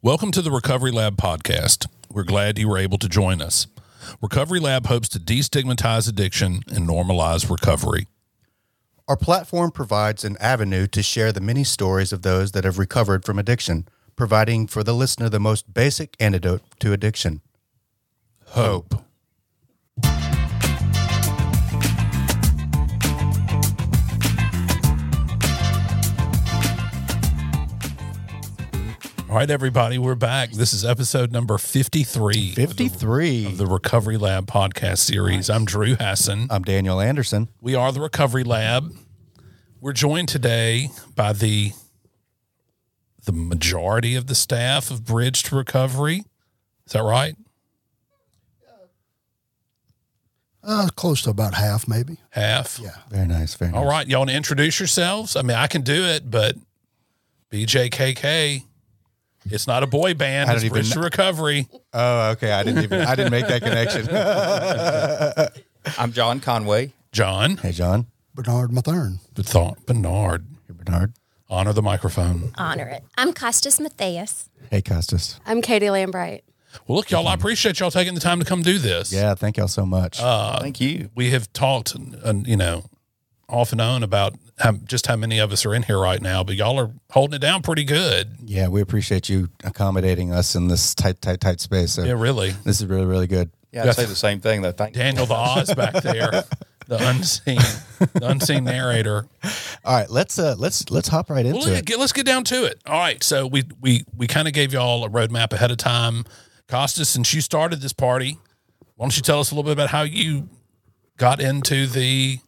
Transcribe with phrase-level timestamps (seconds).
[0.00, 1.88] Welcome to the Recovery Lab podcast.
[2.08, 3.66] We're glad you were able to join us.
[4.22, 8.06] Recovery Lab hopes to destigmatize addiction and normalize recovery.
[9.08, 13.24] Our platform provides an avenue to share the many stories of those that have recovered
[13.24, 17.40] from addiction, providing for the listener the most basic antidote to addiction.
[18.50, 19.02] Hope.
[29.38, 30.50] Right, everybody, we're back.
[30.50, 33.46] This is episode number 53 53.
[33.46, 35.48] of the Recovery Lab podcast series.
[35.48, 36.48] I'm Drew Hassan.
[36.50, 37.48] I'm Daniel Anderson.
[37.60, 38.92] We are the Recovery Lab.
[39.80, 41.70] We're joined today by the
[43.26, 46.24] the majority of the staff of Bridge to Recovery.
[46.88, 47.36] Is that right?
[50.64, 52.16] Uh, close to about half, maybe.
[52.30, 52.80] Half.
[52.82, 52.90] Yeah.
[53.08, 53.54] Very nice.
[53.54, 53.78] Very nice.
[53.78, 55.36] All right, y'all want to introduce yourselves?
[55.36, 56.56] I mean, I can do it, but
[57.52, 58.64] BJKK.
[59.50, 60.50] It's not a boy band.
[60.50, 61.68] I It's don't Bridge even to Recovery.
[61.92, 62.52] Oh, okay.
[62.52, 64.08] I didn't even I didn't make that connection.
[65.98, 66.92] I'm John Conway.
[67.12, 68.06] John hey, John.
[68.34, 69.18] Bernard Mathern.
[69.34, 70.46] Bethard- Bernard.
[70.66, 71.14] Hey, Bernard.
[71.50, 72.52] Honor the microphone.
[72.58, 73.02] honor it.
[73.16, 74.50] I'm Costas Matthias.
[74.70, 75.40] Hey, Costas.
[75.46, 76.42] I'm Katie Lambright.
[76.86, 79.10] Well, look, y'all, I appreciate y'all taking the time to come do this.
[79.10, 80.18] Yeah, thank y'all so much.
[80.20, 81.08] Thank you.
[81.14, 82.84] we have talked, uh, you know,
[83.48, 86.42] off and on about how, just how many of us are in here right now,
[86.44, 88.36] but y'all are holding it down pretty good.
[88.44, 91.92] yeah, we appreciate you accommodating us in this tight, tight, tight space.
[91.92, 92.50] So Yeah, really.
[92.64, 93.50] this is really, really good.
[93.72, 94.72] Yeah, I'd say the same thing though.
[94.72, 96.44] Thank Daniel the Oz back there,
[96.86, 97.58] the unseen,
[98.14, 99.26] the unseen narrator.
[99.84, 101.84] All right, let's uh let's let's hop right into Well, let's it.
[101.84, 102.80] get, let's get down to it.
[102.86, 106.24] All right, so we we we kind of gave y'all a roadmap ahead of time.
[106.66, 108.38] Costas, since you started this party,
[108.96, 110.48] why don't you tell us a little bit about how you
[111.18, 112.38] got into the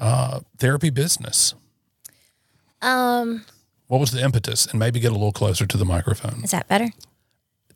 [0.00, 1.54] uh, therapy business?
[2.82, 3.44] Um,
[3.88, 4.66] What was the impetus?
[4.66, 6.42] And maybe get a little closer to the microphone.
[6.44, 6.90] is that better?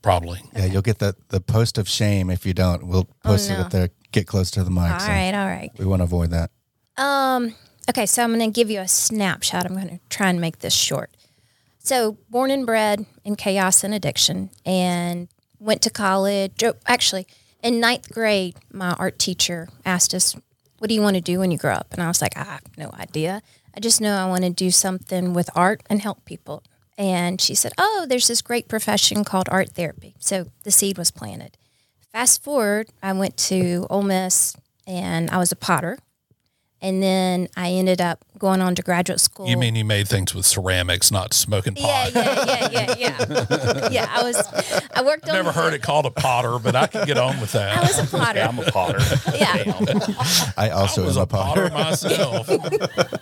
[0.03, 0.41] Probably.
[0.57, 2.87] Yeah, you'll get the the post of shame if you don't.
[2.87, 3.61] We'll post it no.
[3.61, 3.91] up there.
[4.13, 4.91] Get close to the mic.
[4.93, 5.71] All so right, all right.
[5.79, 6.51] We want to avoid that.
[6.97, 7.55] Um,
[7.89, 9.67] okay, so I'm going to give you a snapshot.
[9.67, 11.11] I'm going to try and make this short.
[11.83, 15.29] So, born and bred in chaos and addiction, and
[15.59, 16.63] went to college.
[16.65, 17.27] oh, Actually,
[17.63, 20.35] in ninth grade, my art teacher asked us,
[20.81, 22.45] "What do you want to do when you grow up?" And I was like, "I
[22.45, 23.43] have no idea.
[23.77, 26.63] I just know I want to do something with art and help people."
[26.97, 31.11] And she said, "Oh, there's this great profession called art therapy." So the seed was
[31.11, 31.59] planted.
[32.13, 35.99] Fast forward, I went to Ole Miss, and I was a potter.
[36.83, 39.47] And then I ended up going on to graduate school.
[39.47, 42.13] You mean you made things with ceramics, not smoking Yeah, pot?
[42.15, 43.27] yeah, yeah, yeah, yeah.
[43.29, 44.37] yeah, yeah, I was.
[44.95, 45.35] I worked on.
[45.35, 47.77] Never heard it called a potter, but I can get on with that.
[47.77, 48.41] I was a potter.
[48.41, 48.99] I'm a potter.
[49.37, 50.53] yeah.
[50.57, 51.69] I also I was am a a potter.
[51.69, 52.49] potter myself.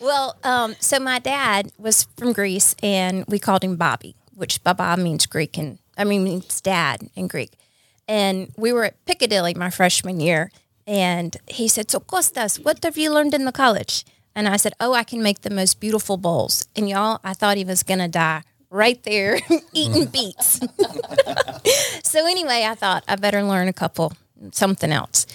[0.00, 4.96] Well, um, so my dad was from Greece, and we called him Bobby, which Baba
[4.96, 7.52] means Greek, and I mean means dad in Greek.
[8.06, 10.52] And we were at Piccadilly my freshman year,
[10.86, 14.04] and he said, "So Costas, what have you learned in the college?"
[14.34, 17.56] And I said, "Oh, I can make the most beautiful bowls." And y'all, I thought
[17.56, 19.40] he was gonna die right there
[19.72, 20.60] eating beets.
[22.02, 24.12] so anyway, I thought I better learn a couple
[24.52, 25.26] something else.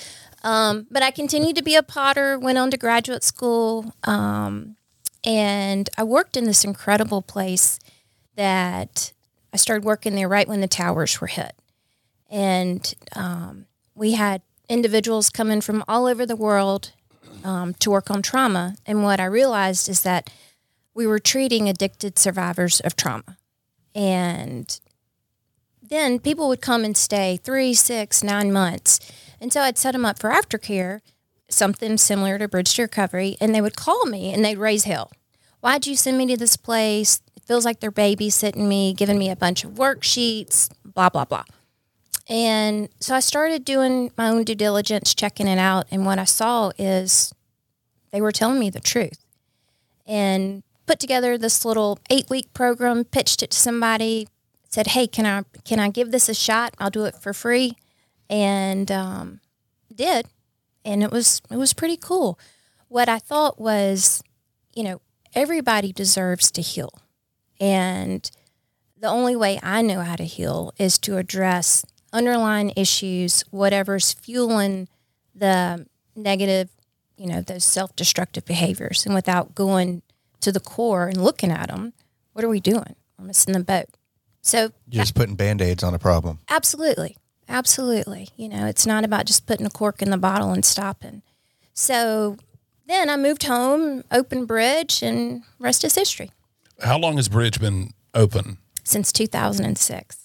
[0.43, 4.75] Um, but I continued to be a potter, went on to graduate school, um,
[5.23, 7.79] and I worked in this incredible place
[8.35, 9.13] that
[9.53, 11.53] I started working there right when the towers were hit.
[12.29, 16.93] And um, we had individuals coming from all over the world
[17.43, 18.75] um, to work on trauma.
[18.85, 20.29] And what I realized is that
[20.93, 23.37] we were treating addicted survivors of trauma.
[23.93, 24.79] And
[25.81, 28.99] then people would come and stay three, six, nine months.
[29.41, 31.01] And so I'd set them up for aftercare,
[31.49, 35.11] something similar to Bridge to Recovery, and they would call me and they'd raise hell.
[35.59, 37.21] Why'd you send me to this place?
[37.35, 41.43] It feels like they're babysitting me, giving me a bunch of worksheets, blah, blah, blah.
[42.31, 45.85] And so I started doing my own due diligence, checking it out.
[45.91, 47.33] And what I saw is
[48.11, 49.25] they were telling me the truth.
[50.07, 54.29] And put together this little eight week program, pitched it to somebody,
[54.69, 56.73] said, "Hey, can I can I give this a shot?
[56.79, 57.75] I'll do it for free,"
[58.29, 59.41] and um,
[59.93, 60.27] did,
[60.85, 62.39] and it was it was pretty cool.
[62.87, 64.23] What I thought was,
[64.73, 65.01] you know,
[65.35, 66.93] everybody deserves to heal,
[67.59, 68.31] and
[68.97, 74.87] the only way I know how to heal is to address underlying issues, whatever's fueling
[75.33, 75.85] the
[76.15, 76.69] negative,
[77.17, 79.05] you know, those self destructive behaviors.
[79.05, 80.01] And without going
[80.41, 81.93] to the core and looking at them,
[82.33, 82.95] what are we doing?
[83.17, 83.85] We're missing the boat.
[84.41, 86.39] So, You're just putting band aids on a problem.
[86.49, 87.17] absolutely.
[87.47, 88.29] Absolutely.
[88.37, 91.21] You know, it's not about just putting a cork in the bottle and stopping.
[91.73, 92.37] So
[92.87, 96.31] then I moved home, opened Bridge, and rest is history.
[96.81, 98.57] How long has Bridge been open?
[98.83, 100.20] since 2006.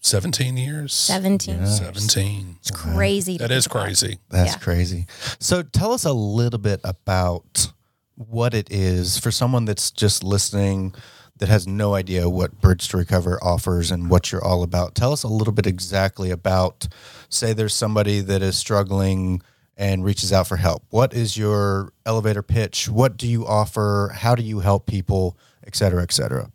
[0.00, 0.92] 17 years.
[0.94, 1.76] 17 years.
[1.78, 2.56] 17.
[2.60, 3.36] It's crazy.
[3.38, 3.84] That is think about.
[3.84, 4.18] crazy.
[4.30, 4.58] That's Yeah.
[4.58, 5.06] crazy.
[5.38, 7.72] So tell us a little bit about
[8.16, 10.94] what it is for someone that's just listening
[11.38, 14.94] that has no idea what Bridge to Recover offers and what you're all about.
[14.94, 16.86] Tell us a little bit exactly about,
[17.30, 19.40] say, there's somebody that is struggling
[19.74, 20.82] and reaches out for help.
[20.90, 22.90] What is your elevator pitch?
[22.90, 24.12] What do you offer?
[24.14, 26.50] How do you help people, et cetera, et cetera?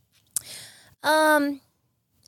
[1.02, 1.62] Um,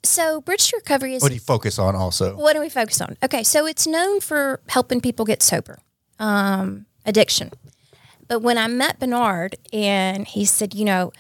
[0.03, 2.35] so Bridge to Recovery is What do you focus on also?
[2.35, 3.17] what do we focus on?
[3.23, 5.79] Okay, so it's known for helping people get sober,
[6.19, 7.51] um, addiction.
[8.27, 11.13] But when I met Bernard and he said, you know,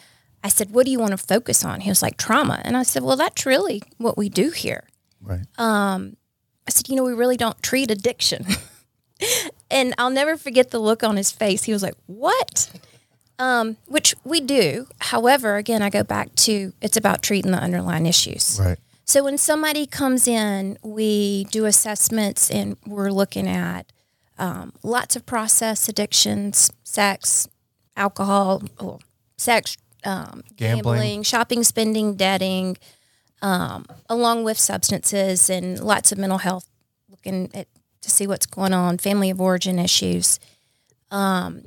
[0.43, 1.81] I said, what do you want to focus on?
[1.81, 2.61] He was like, trauma.
[2.63, 4.83] And I said, well, that's really what we do here.
[5.21, 5.45] Right.
[6.67, 8.45] I said, you know, we really don't treat addiction.
[9.71, 11.63] and I'll never forget the look on his face.
[11.63, 12.69] He was like, what?
[13.39, 14.87] Um, which we do.
[14.99, 18.59] However, again, I go back to it's about treating the underlying issues.
[18.59, 18.79] Right.
[19.05, 23.91] So when somebody comes in, we do assessments and we're looking at
[24.39, 27.47] um, lots of process addictions, sex,
[27.95, 29.01] alcohol, well,
[29.37, 30.83] sex, um, Gambling.
[30.83, 31.23] gambling.
[31.23, 32.77] shopping, spending, debting,
[33.41, 36.67] um, along with substances and lots of mental health,
[37.09, 37.67] looking at
[38.01, 40.39] to see what's going on, family of origin issues.
[41.11, 41.65] Um,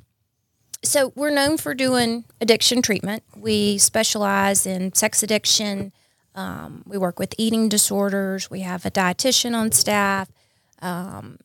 [0.82, 3.23] so we're known for doing addiction treatment.
[3.37, 5.93] We specialize in sex addiction.
[6.35, 8.50] Um, we work with eating disorders.
[8.50, 10.31] We have a dietitian on staff.
[10.81, 11.38] Um,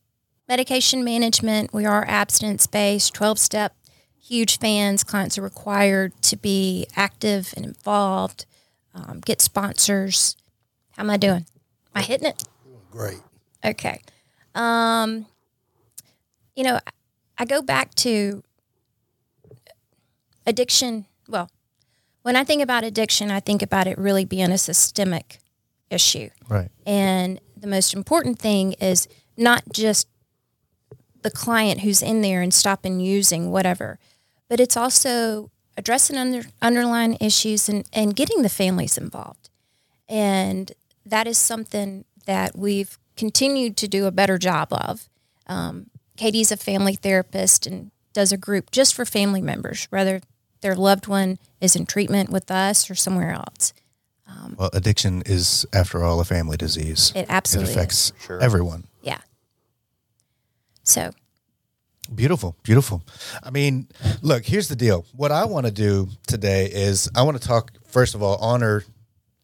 [0.48, 1.74] medication management.
[1.74, 3.76] We are abstinence based, 12 step,
[4.18, 5.04] huge fans.
[5.04, 8.46] Clients are required to be active and involved,
[8.94, 10.38] um, get sponsors.
[10.92, 11.46] How am I doing?
[11.46, 12.44] Am I hitting it?
[12.92, 13.20] Great.
[13.64, 14.02] Okay.
[14.54, 15.26] Um,
[16.56, 16.80] you know,
[17.38, 18.44] I go back to
[20.46, 21.06] addiction.
[21.28, 21.50] Well,
[22.22, 25.40] when I think about addiction, I think about it really being a systemic
[25.90, 26.30] issue.
[26.50, 26.70] Right.
[26.86, 29.08] And the most important thing is
[29.38, 30.08] not just
[31.22, 34.00] the client who's in there and stopping using whatever,
[34.48, 39.50] but it's also addressing under, underlying issues and, and getting the families involved.
[40.08, 40.72] And
[41.06, 45.10] that is something that we've continued to do a better job of.
[45.48, 50.22] Um, Katie's a family therapist and does a group just for family members, whether
[50.66, 53.72] their loved one is in treatment with us or somewhere else.
[54.28, 57.14] Um, well, addiction is, after all, a family disease.
[57.16, 58.42] It absolutely it affects Sure.
[58.42, 58.86] everyone.
[59.04, 59.20] Yeah.
[60.84, 61.12] So
[62.14, 63.04] Beautiful, beautiful.
[63.44, 63.88] I mean,
[64.22, 65.06] look, here's the deal.
[65.16, 68.84] What I want to do today is I want to talk, first of all, honor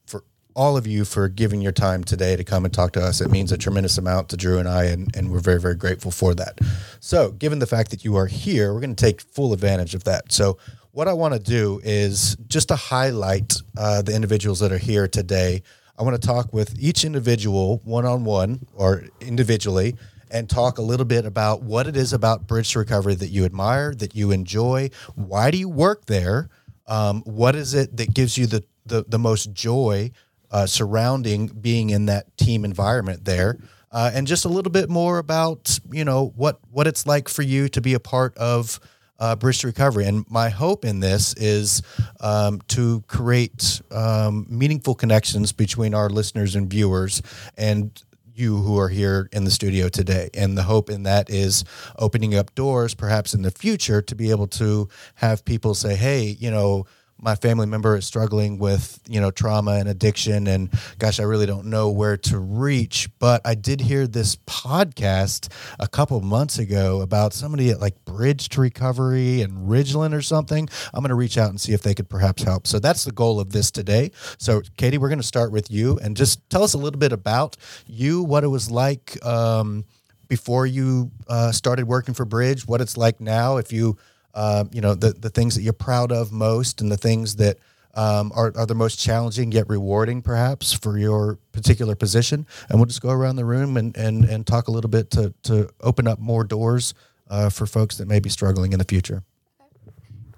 [0.06, 0.24] for
[0.56, 3.20] all of you for giving your time today to come and talk to us.
[3.20, 6.12] It means a tremendous amount to Drew and I, and, and we're very, very grateful
[6.12, 6.60] for that.
[7.00, 10.04] So, given the fact that you are here, we're going to take full advantage of
[10.04, 10.32] that.
[10.32, 10.60] So,
[10.92, 15.08] what I want to do is just to highlight uh, the individuals that are here
[15.08, 15.64] today.
[15.98, 19.96] I want to talk with each individual one on one or individually
[20.30, 23.46] and talk a little bit about what it is about Bridge to Recovery that you
[23.46, 24.90] admire, that you enjoy.
[25.16, 26.50] Why do you work there?
[26.88, 30.12] Um, what is it that gives you the the, the most joy
[30.50, 33.60] uh, surrounding being in that team environment there?
[33.92, 37.44] Uh, and just a little bit more about you know what what it's like for
[37.44, 38.80] you to be a part of
[39.22, 40.06] uh, Bridge to Recovery.
[40.06, 41.82] And my hope in this is
[42.20, 47.22] um, to create um, meaningful connections between our listeners and viewers
[47.56, 50.30] and you who are here in the studio today.
[50.34, 51.64] And the hope in that is
[52.00, 56.36] opening up doors, perhaps in the future, to be able to have people say, hey,
[56.40, 56.86] you know,
[57.22, 61.46] my family member is struggling with you know trauma and addiction and gosh i really
[61.46, 67.02] don't know where to reach but i did hear this podcast a couple months ago
[67.02, 70.68] about somebody at like bridge to recovery and ridgeland or something.
[70.94, 72.68] I'm going to reach out and see if they could perhaps help.
[72.68, 74.12] So that's the goal of this today.
[74.38, 77.12] So katie we're going to start with you and just tell us a little bit
[77.12, 79.86] about you what it was like um,
[80.28, 83.98] before you uh, started working for bridge what it's like now if you
[84.34, 87.58] um, you know the the things that you're proud of most and the things that
[87.94, 92.86] um, are, are the most challenging yet rewarding perhaps for your particular position and we'll
[92.86, 96.08] just go around the room and and, and talk a little bit to to open
[96.08, 96.94] up more doors
[97.30, 99.24] uh, for folks that may be struggling in the future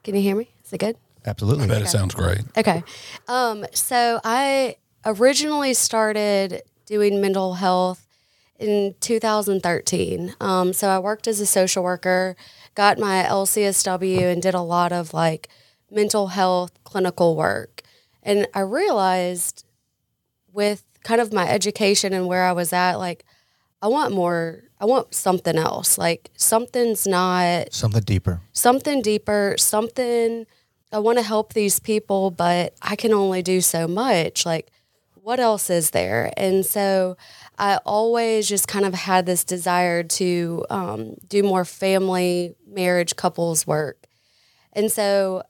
[0.03, 0.49] Can you hear me?
[0.65, 0.97] Is it good?
[1.25, 2.41] absolutely I bet it sounds great.
[2.57, 2.83] Okay.
[3.27, 8.05] Um, so I originally started doing mental health
[8.59, 10.35] in 2013.
[10.39, 12.35] Um, so I worked as a social worker,
[12.75, 15.49] got my LCSW, and did a lot of like
[15.91, 17.81] mental health clinical work.
[18.21, 19.65] And I realized
[20.51, 23.25] with kind of my education and where I was at, like,
[23.81, 25.97] I want more, I want something else.
[25.97, 30.45] Like, something's not something deeper something deeper, something
[30.91, 34.45] I want to help these people, but I can only do so much.
[34.45, 34.71] Like,
[35.15, 36.31] what else is there?
[36.37, 37.17] And so
[37.57, 43.67] I always just kind of had this desire to um, do more family, marriage, couples
[43.67, 44.05] work.
[44.73, 45.43] And so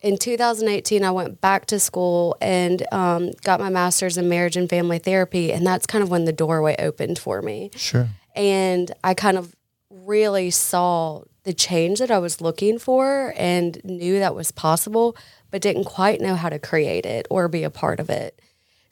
[0.00, 4.68] in 2018, I went back to school and um, got my master's in marriage and
[4.68, 5.52] family therapy.
[5.52, 7.70] And that's kind of when the doorway opened for me.
[7.76, 8.08] Sure.
[8.34, 9.54] And I kind of
[9.90, 15.16] really saw the change that I was looking for and knew that was possible,
[15.50, 18.40] but didn't quite know how to create it or be a part of it.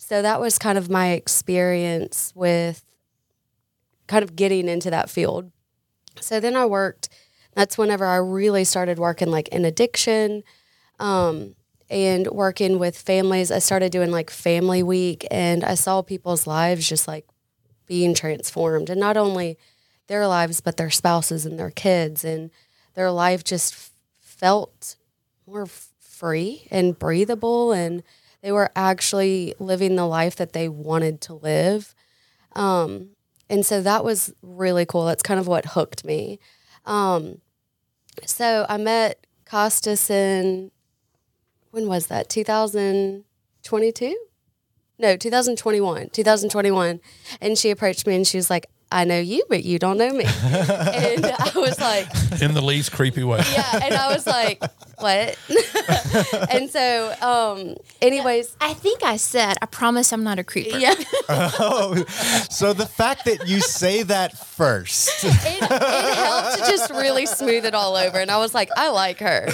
[0.03, 2.83] So that was kind of my experience with
[4.07, 5.53] kind of getting into that field.
[6.21, 7.11] So then I worked,
[7.55, 10.43] that's whenever I really started working like in addiction
[10.99, 11.55] um,
[11.91, 13.53] and working with families.
[13.53, 17.27] I started doing like family week and I saw people's lives just like
[17.87, 19.59] being transformed and not only
[20.07, 22.25] their lives, but their spouses and their kids.
[22.25, 22.51] And
[22.95, 24.97] their life just felt
[25.47, 27.73] more free and breathable.
[27.73, 28.03] And
[28.43, 31.95] they were actually living the life that they wanted to live.
[32.55, 33.11] Um,
[33.49, 35.05] and so that was really cool.
[35.07, 36.39] That's kind of what hooked me.
[36.87, 37.41] Um,
[38.25, 40.71] so I met Costas in,
[41.71, 42.29] when was that?
[42.29, 44.17] 2022?
[44.99, 46.11] No, 2021.
[46.11, 47.01] 2021.
[47.41, 50.13] And she approached me and she was like, I know you, but you don't know
[50.13, 50.25] me.
[50.25, 52.09] and I was like,
[52.43, 53.41] in the least creepy way.
[53.53, 53.81] yeah.
[53.85, 54.61] And I was like,
[54.99, 55.39] what?
[56.51, 60.77] and so, um, anyways, I think I said, I promise I'm not a creeper.
[60.79, 60.95] yeah,
[61.29, 62.05] Oh,
[62.51, 65.25] so the fact that you say that first.
[65.25, 65.63] it, it
[66.17, 68.19] helped to just really smooth it all over.
[68.19, 69.49] And I was like, I like her.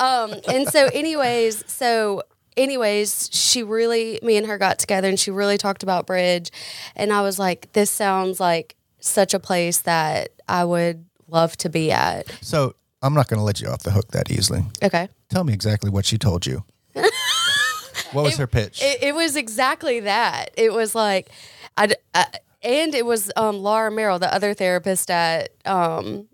[0.00, 2.22] Um, and so, anyways, so
[2.56, 6.50] anyways, she really, me and her got together and she really talked about bridge.
[6.96, 11.68] And I was like, this sounds like such a place that I would love to
[11.68, 12.30] be at.
[12.40, 14.64] So I'm not going to let you off the hook that easily.
[14.82, 15.08] Okay.
[15.28, 16.64] Tell me exactly what she told you.
[18.12, 18.82] what was her pitch?
[18.82, 20.50] It, it was exactly that.
[20.56, 21.28] It was like,
[21.76, 22.26] I, I
[22.62, 26.28] and it was um, Laura Merrill, the other therapist at um,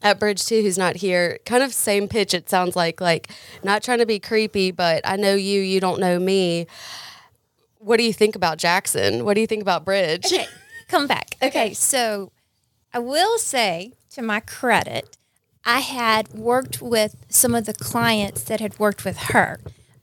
[0.00, 1.38] at Bridge Two, who's not here.
[1.44, 2.32] Kind of same pitch.
[2.32, 3.30] It sounds like like
[3.62, 5.60] not trying to be creepy, but I know you.
[5.60, 6.66] You don't know me.
[7.78, 9.24] What do you think about Jackson?
[9.24, 10.26] What do you think about Bridge?
[10.26, 10.46] Okay,
[10.92, 11.36] come back.
[11.42, 12.30] Okay, so
[12.92, 15.16] I will say, to my credit,
[15.64, 19.58] I had worked with some of the clients that had worked with her.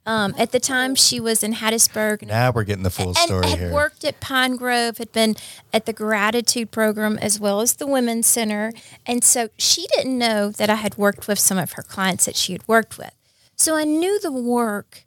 [0.05, 2.25] Um, at the time, she was in Hattiesburg.
[2.25, 3.72] now we're getting the full and story had here.
[3.72, 5.36] worked at Pine Grove, had been
[5.72, 8.72] at the Gratitude Program as well as the Women's Center.
[9.05, 12.36] And so she didn't know that I had worked with some of her clients that
[12.36, 13.13] she had worked with.
[13.55, 15.05] So I knew the work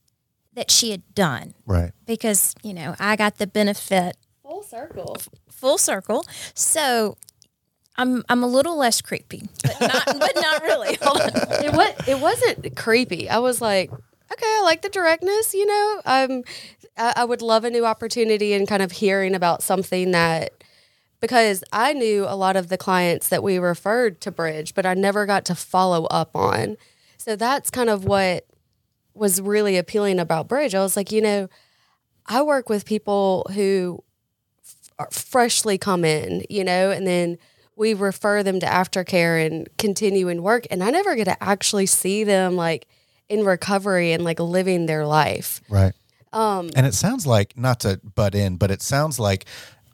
[0.52, 1.90] that she had done Right.
[2.06, 5.16] because, you know, I got the benefit Full circle.
[5.62, 6.24] Full circle.
[6.54, 7.16] So
[7.96, 10.98] I'm I'm a little less creepy, but not but not really.
[11.64, 13.30] It was it wasn't creepy.
[13.30, 15.54] I was like, okay, I like the directness.
[15.54, 16.42] You know, um,
[16.98, 20.64] I, I would love a new opportunity and kind of hearing about something that
[21.20, 24.94] because I knew a lot of the clients that we referred to Bridge, but I
[24.94, 26.76] never got to follow up on.
[27.18, 28.46] So that's kind of what
[29.14, 30.74] was really appealing about Bridge.
[30.74, 31.48] I was like, you know,
[32.26, 34.02] I work with people who
[35.10, 37.38] freshly come in, you know, and then
[37.74, 40.66] we refer them to aftercare and continue continuing work.
[40.70, 42.86] And I never get to actually see them like
[43.28, 45.60] in recovery and like living their life.
[45.68, 45.92] Right.
[46.32, 49.46] Um, and it sounds like, not to butt in, but it sounds like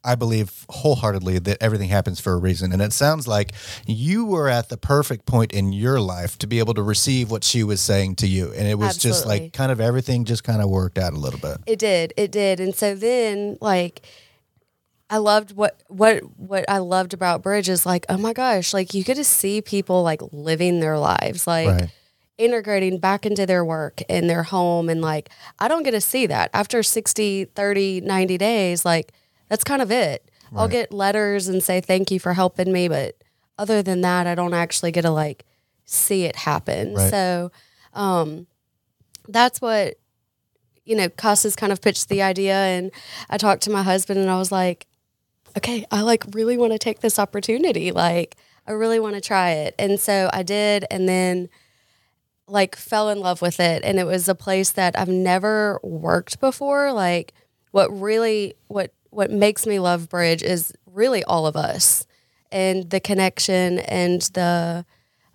[0.04, 2.72] I believe wholeheartedly that everything happens for a reason.
[2.72, 3.52] And it sounds like
[3.86, 7.44] you were at the perfect point in your life to be able to receive what
[7.44, 8.52] she was saying to you.
[8.52, 11.40] And it was just like kind of everything just kind of worked out a little
[11.40, 11.58] bit.
[11.66, 12.14] It did.
[12.16, 12.60] It did.
[12.60, 14.02] And so then like
[15.10, 18.92] I loved what what what I loved about Bridge is like, oh my gosh, like
[18.94, 21.90] you get to see people like living their lives, like Right.
[22.36, 26.26] integrating back into their work and their home and like I don't get to see
[26.26, 26.50] that.
[26.52, 29.12] After 60, 30, 90 days, like
[29.48, 30.30] that's kind of it.
[30.56, 33.16] I'll get letters and say thank you for helping me, but
[33.58, 35.44] other than that, I don't actually get to like
[35.84, 36.94] see it happen.
[36.94, 37.10] Right.
[37.10, 37.50] So
[37.94, 38.46] um
[39.26, 39.94] that's what
[40.84, 42.90] you know, Costas kind of pitched the idea and
[43.28, 44.86] I talked to my husband and I was like,
[45.58, 47.90] okay, I like really want to take this opportunity.
[47.92, 48.36] Like,
[48.66, 49.74] I really want to try it.
[49.78, 50.84] And so I did.
[50.90, 51.48] And then,
[52.46, 53.82] like, fell in love with it.
[53.84, 56.92] And it was a place that I've never worked before.
[56.92, 57.34] Like,
[57.72, 62.06] what really, what, what makes me love Bridge is really all of us
[62.52, 64.86] and the connection and the,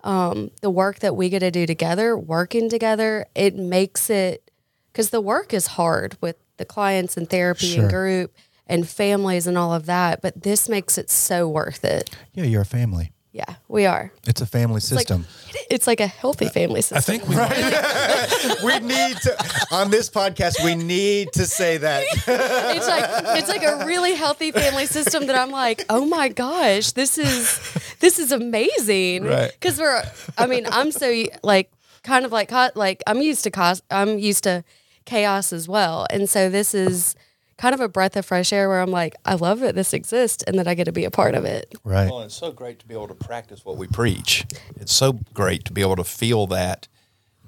[0.02, 4.50] um, the work that we get to do together, working together, it makes it
[4.92, 7.82] because the work is hard with the clients and therapy Sure.
[7.82, 8.34] and group
[8.66, 10.22] and families and all of that.
[10.22, 12.10] But this makes it so worth it.
[12.34, 13.12] Yeah, you're a family.
[13.34, 14.12] Yeah, we are.
[14.28, 15.26] It's a family like- system.
[15.68, 16.98] It's like a healthy uh, family system.
[16.98, 17.34] I think we
[18.64, 19.36] we need to
[19.72, 20.64] on this podcast.
[20.64, 22.04] We need to say that.
[22.12, 26.92] it's like it's like a really healthy family system that I'm like, oh my gosh,
[26.92, 27.60] this is
[27.98, 29.24] this is amazing.
[29.24, 29.50] Right.
[29.52, 30.04] Because we're,
[30.38, 31.72] I mean, I'm so like
[32.04, 34.62] kind of like co- like I'm used to cos, I'm used to
[35.06, 37.16] chaos as well, and so this is
[37.56, 40.42] kind of a breath of fresh air where I'm like, I love that this exists
[40.42, 41.72] and that I get to be a part of it.
[41.84, 42.10] Right.
[42.10, 44.44] Well, it's so great to be able to practice what we preach.
[44.76, 46.88] It's so great to be able to feel that,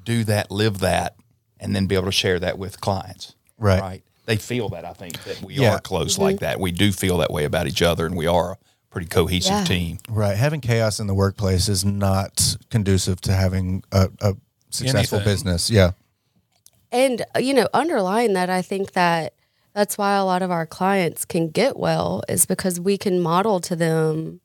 [0.05, 1.17] do that, live that,
[1.59, 3.35] and then be able to share that with clients.
[3.59, 3.81] Right.
[3.81, 4.03] Right.
[4.27, 4.85] They feel that.
[4.85, 5.77] I think that we Yeah.
[5.77, 6.23] are close mm-hmm.
[6.23, 6.61] like that.
[6.61, 8.57] We do feel that way about each other, and we are a
[8.91, 9.65] pretty cohesive Yeah.
[9.65, 9.99] team.
[10.09, 10.37] Right.
[10.37, 14.35] Having chaos in the workplace is not conducive to having a, a
[14.71, 15.33] successful Anything.
[15.33, 15.71] business.
[15.71, 15.93] Yeah.
[16.93, 19.33] And you know, underlying that, I think that
[19.76, 23.61] that's why a lot of our clients can get well is because we can model
[23.61, 24.40] to them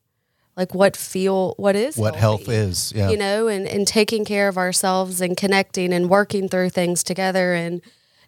[0.58, 2.92] like what feel what is What health is.
[2.94, 3.08] Yeah.
[3.08, 7.54] you know, and, and taking care of ourselves and connecting and working through things together
[7.54, 7.80] and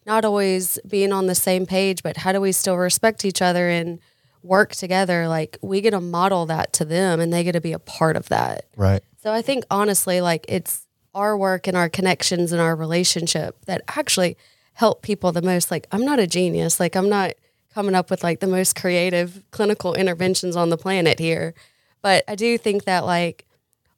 [0.07, 3.69] not always being on the same page, but how do we still respect each other
[3.69, 3.99] and
[4.43, 5.29] work together?
[5.29, 8.17] Like we get to model that to them and they get to be a part
[8.17, 8.65] of that.
[8.79, 9.03] right.
[9.23, 13.83] So I think honestly, like it's our work and our connections and our relationship that
[13.89, 14.39] actually
[14.75, 15.71] help people the most.
[15.71, 16.79] Like I'm not a genius.
[16.79, 17.33] Like I'm not
[17.73, 21.55] coming up with like the most creative clinical interventions on the planet here.
[22.03, 23.47] But I do think that like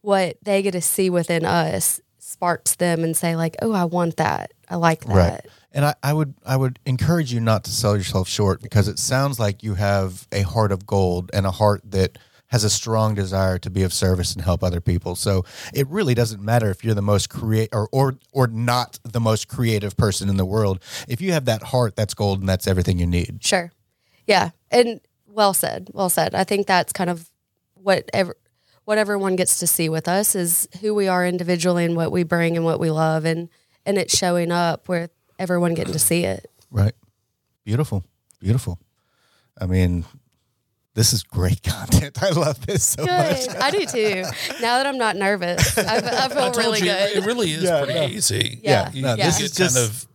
[0.01, 4.17] what they get to see within us sparks them and say like, oh, I want
[4.17, 4.53] that.
[4.69, 5.15] I like that.
[5.15, 5.47] Right.
[5.73, 8.99] And I, I would I would encourage you not to sell yourself short because it
[8.99, 13.15] sounds like you have a heart of gold and a heart that has a strong
[13.15, 15.17] desire to be of service and help other people.
[15.17, 19.21] So it really doesn't matter if you're the most create or or or not the
[19.21, 20.81] most creative person in the world.
[21.09, 23.39] If you have that heart, that's gold and that's everything you need.
[23.41, 23.73] Sure.
[24.27, 24.51] Yeah.
[24.71, 25.91] And well said.
[25.93, 26.35] Well said.
[26.35, 27.31] I think that's kind of
[27.75, 28.37] what ever,
[28.85, 32.23] what everyone gets to see with us is who we are individually and what we
[32.23, 33.49] bring and what we love and
[33.85, 36.51] and it's showing up with everyone getting to see it.
[36.71, 36.95] Right.
[37.65, 38.05] Beautiful.
[38.41, 38.79] Beautiful.
[39.61, 40.05] I mean,
[40.97, 42.21] this is great content.
[42.23, 43.47] I love this so much.
[43.47, 43.57] Good.
[43.57, 44.23] I do too.
[44.61, 47.17] Now that I'm not nervous, I, I feel I told really you good.
[47.19, 48.07] it really is Yeah, pretty no.
[48.07, 48.61] easy.
[48.65, 48.91] Yeah.
[48.93, 50.07] you, no, you this get is just- kind of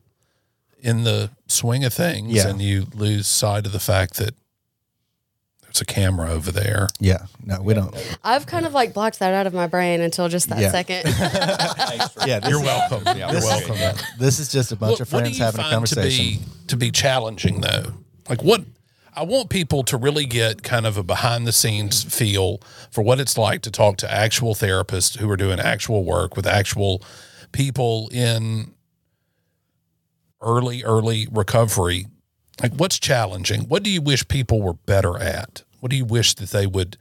[0.84, 2.48] in the swing of things, Yeah.
[2.50, 4.34] and you lose sight of the fact that
[5.62, 6.88] there's a camera over there.
[7.00, 7.28] Yeah.
[7.46, 7.96] No, we don't.
[8.24, 10.72] I've kind of like blocked that out of my brain until just that Yeah.
[10.72, 11.04] second.
[12.28, 12.48] Yeah.
[12.50, 13.04] You're welcome.
[13.06, 13.78] Yeah, You're welcome.
[14.20, 16.26] this is just a bunch of what do friends you having a conversation.
[16.26, 17.94] To be, to be challenging though,
[18.28, 18.62] like what
[19.13, 23.19] I want people to really get kind of a behind the scenes feel for what
[23.19, 27.04] it's like to talk to actual therapists who are doing actual work with actual
[27.52, 28.74] people in
[30.41, 32.08] early, early recovery.
[32.62, 33.63] Like what's challenging?
[33.63, 35.63] What do you wish people were better at?
[35.82, 36.95] What do you wish that they would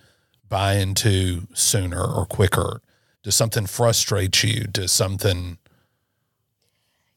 [0.49, 2.81] buy into sooner or quicker?
[3.23, 4.65] Does something frustrate you?
[4.65, 5.59] Does something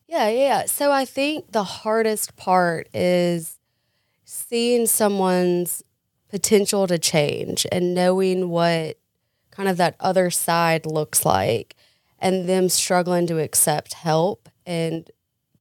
[0.08, 0.65] Yeah, yeah.
[0.65, 3.58] So I think the hardest part is
[4.34, 5.84] seeing someone's
[6.30, 8.98] potential to change and knowing what
[9.52, 11.76] kind of that other side looks like
[12.17, 15.12] and them struggling to accept help and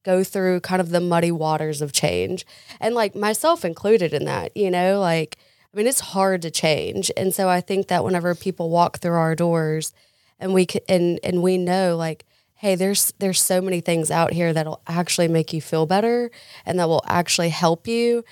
[0.05, 2.47] go through kind of the muddy waters of change.
[2.81, 5.37] And like myself included in that you know like
[5.73, 7.11] i mean it's hard to change.
[7.15, 9.93] And so i think that whenever people walk through our doors
[10.41, 14.33] and we c- and and we know like hey there's there's so many things out
[14.33, 16.31] here that'll actually make you feel better
[16.65, 18.25] and that will actually help you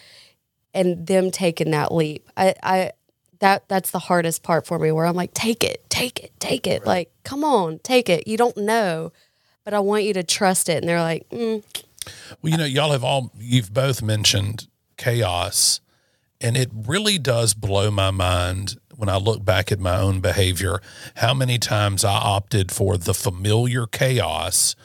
[0.75, 2.29] and them taking that leap.
[2.37, 2.91] I i
[3.41, 6.67] that that's the hardest part for me where i'm like take it take it take
[6.67, 6.85] it.
[6.87, 8.27] Like come on take it.
[8.27, 9.13] You don't know
[9.65, 10.79] but i want you to trust it.
[10.79, 11.63] And they're like mm,
[12.43, 15.81] Well, you know, y'all have all, you've both mentioned chaos,
[16.41, 20.81] and it really does blow my mind when I look back at my own behavior,
[21.17, 24.77] how many times I opted for the familiar chaos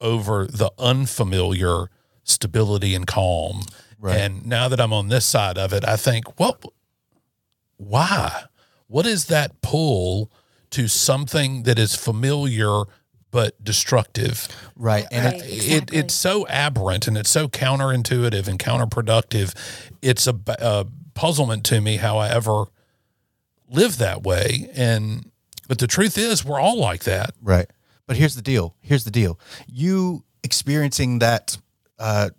[0.00, 1.86] over the unfamiliar
[2.22, 3.62] stability and calm.
[4.12, 6.58] And now that I'm on this side of it, I think, well,
[7.76, 8.44] why?
[8.86, 10.30] What is that pull
[10.70, 12.82] to something that is familiar
[13.30, 14.48] but destructive?
[14.76, 15.06] Right.
[15.10, 15.42] And Right.
[15.42, 19.54] it, it, it's so aberrant and it's so counterintuitive and counterproductive.
[20.02, 22.64] It's a puzzlement to me how I ever
[23.68, 24.70] lived that way.
[24.74, 25.30] And
[25.66, 27.30] but the truth is, we're all like that.
[27.42, 27.66] Right.
[28.06, 28.76] But here's the deal.
[28.82, 29.40] Here's the deal.
[29.66, 31.56] You experiencing that,
[31.98, 32.30] uh,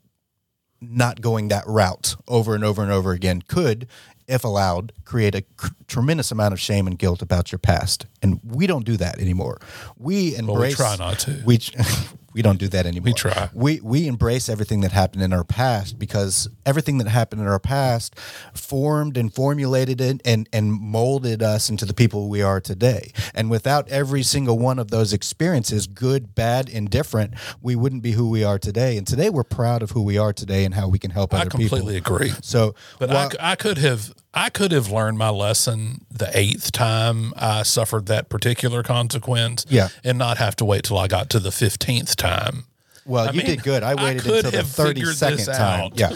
[0.91, 3.87] not going that route over and over and over again could,
[4.27, 8.05] if allowed, create a cr- tremendous amount of shame and guilt about your past.
[8.21, 9.59] And we don't do that anymore.
[9.97, 10.75] We embrace.
[10.75, 11.41] try not to.
[11.45, 11.59] We
[12.35, 13.05] We don't do that anymore.
[13.05, 13.49] We try.
[13.53, 17.59] We we embrace everything that happened in our past because everything that happened in our
[17.59, 18.19] past
[18.53, 23.13] formed and formulated it and and molded us into the people we are today.
[23.33, 28.29] And without every single one of those experiences, good, bad, indifferent, we wouldn't be who
[28.29, 28.97] we are today.
[28.97, 31.37] And today we're proud of who we are today and how we can help I
[31.37, 31.65] other people.
[31.65, 32.33] I completely agree.
[32.41, 37.33] So, But I, I could have I could have learned my lesson the eighth time
[37.37, 39.65] I suffered that particular consequence.
[39.69, 39.87] Yeah.
[40.03, 42.65] and not have to wait till I got to the fifteenth time.
[43.05, 43.81] well, I you mean, did good.
[43.83, 45.79] I waited could until the have thirty figured second this time.
[45.85, 46.11] out Yeah.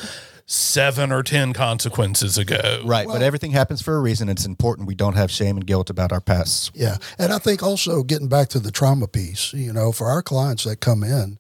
[0.46, 2.82] seven or ten consequences ago.
[2.86, 4.28] Right, but everything happens for a reason.
[4.30, 6.72] It's important we don't have shame and guilt about our pasts.
[6.74, 6.98] Yeah.
[7.18, 10.64] And I think also getting back to the trauma piece, you know, for our clients
[10.66, 11.40] that come in,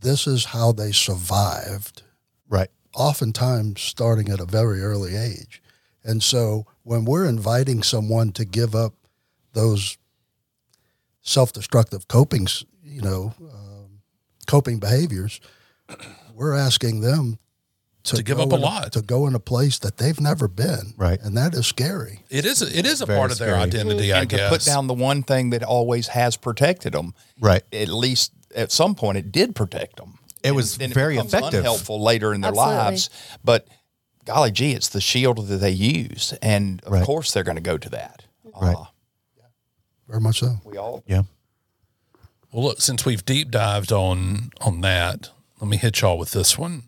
[0.00, 2.02] this is how they survived,
[2.48, 2.68] Right.
[2.94, 5.62] oftentimes starting at a very early age.
[6.06, 8.94] And so when we're inviting someone to give up
[9.52, 9.98] those
[11.22, 12.46] self destructive coping,
[12.84, 14.00] you know, um,
[14.46, 15.40] coping behaviors,
[16.34, 17.38] we're asking them
[18.04, 18.92] to, To give up a in lot.
[18.92, 20.94] to go in a place that they've never been.
[20.96, 21.20] Right.
[21.20, 22.20] And that is scary.
[22.30, 23.62] It is a, it is a Very part of their scary.
[23.64, 24.40] identity, I and guess.
[24.40, 27.14] to put down the one thing that always has protected them.
[27.40, 27.62] Right.
[27.72, 30.18] At least at some point, it did protect them.
[30.44, 31.60] It was then very becomes effective.
[31.60, 32.74] Unhelpful later in their Absolutely.
[32.76, 33.10] lives,
[33.42, 33.66] but
[34.26, 37.04] golly gee, it's the shield that they use, and of Right.
[37.04, 38.24] course they're going to go to that.
[38.60, 38.76] Right.
[38.76, 38.84] Uh,
[40.08, 40.60] Very much so.
[40.64, 41.22] we all Yeah.
[42.52, 46.56] Well, look, since we've deep dived on on that, let me hit y'all with this
[46.58, 46.84] one.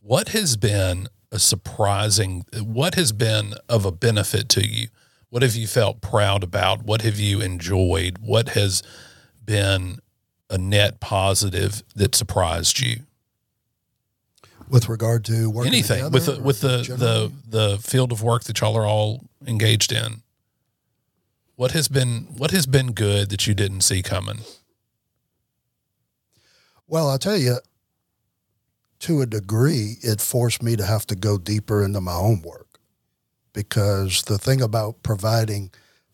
[0.00, 2.44] What has been a surprising?
[2.60, 4.88] What has been of a benefit to you?
[5.28, 6.82] What have you felt proud about?
[6.82, 8.18] What have you enjoyed?
[8.18, 8.82] What has
[9.44, 10.00] been
[10.50, 13.02] a net positive that surprised you?
[14.70, 17.32] With regard to working Anything with the, with the generally?
[17.48, 20.22] the the field of work that y'all are all engaged in.
[21.56, 24.40] What has been what has been good that you didn't see coming?
[26.86, 27.58] Well, I'll tell you,
[29.00, 32.78] to a degree, it forced me to have to go deeper into my own work
[33.52, 35.70] because the thing about providing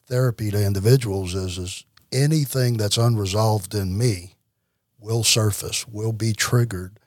[0.06, 4.34] therapy to individuals is, is anything that's unresolved in me
[4.98, 6.98] will surface, will be triggered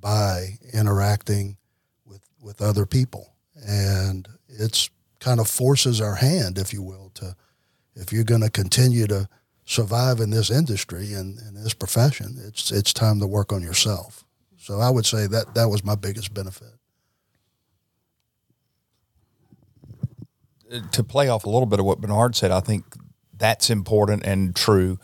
[0.00, 1.56] by interacting
[2.04, 3.34] with, with other people.
[3.54, 7.36] And it's kind of forces our hand, if you will, to
[7.94, 9.28] if you're going to continue to
[9.64, 14.24] survive in this industry and in this profession, it's it's time to work on yourself.
[14.58, 16.72] So I would say that that was my biggest benefit.
[20.72, 22.84] Uh, to play off a little bit of what Bernard said, I think
[23.36, 24.98] that's important and true,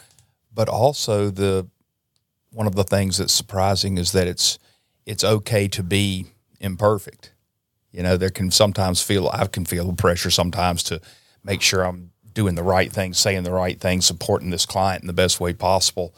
[0.53, 1.69] but also the
[2.51, 4.59] one of the things that's surprising is that it's
[5.07, 6.27] it's okay to be
[6.61, 7.33] imperfect.
[7.92, 11.01] You know, there can sometimes feel I can feel pressure sometimes to
[11.42, 15.07] make sure I'm doing the right thing, saying the right thing, supporting this client in
[15.07, 16.14] the best way possible.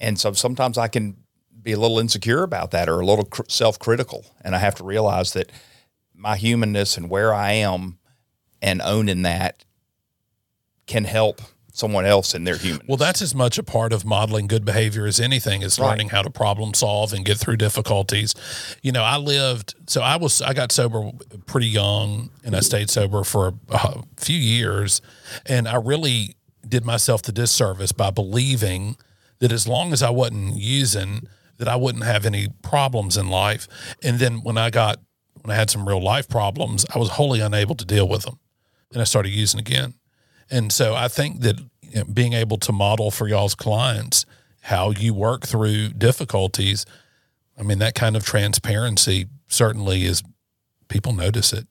[0.00, 1.16] And so sometimes I can
[1.60, 4.84] be a little insecure about that or a little cr- self-critical, and I have to
[4.84, 5.50] realize that
[6.14, 7.98] my humanness and where I am
[8.62, 9.64] and owning that
[10.86, 11.40] can help
[11.76, 12.86] someone else in their human.
[12.86, 15.88] Well, that's as much a part of modeling good behavior as anything is Right.
[15.88, 18.32] learning how to problem solve and get through difficulties.
[18.80, 21.10] You know, I lived, so I was, I got sober
[21.46, 25.02] pretty young and I stayed sober for a, a few years.
[25.46, 28.96] And I really did myself the disservice by believing
[29.40, 31.26] that as long as I wasn't using,
[31.58, 33.66] that I wouldn't have any problems in life.
[34.00, 35.00] And then when I got,
[35.42, 38.38] when I had some real life problems, I was wholly unable to deal with them.
[38.92, 39.94] And I started using again.
[40.50, 44.26] And so I think that you know, being able to model for y'all's clients
[44.62, 46.86] how you work through difficulties,
[47.58, 50.22] I mean, that kind of transparency certainly is,
[50.88, 51.66] people notice it.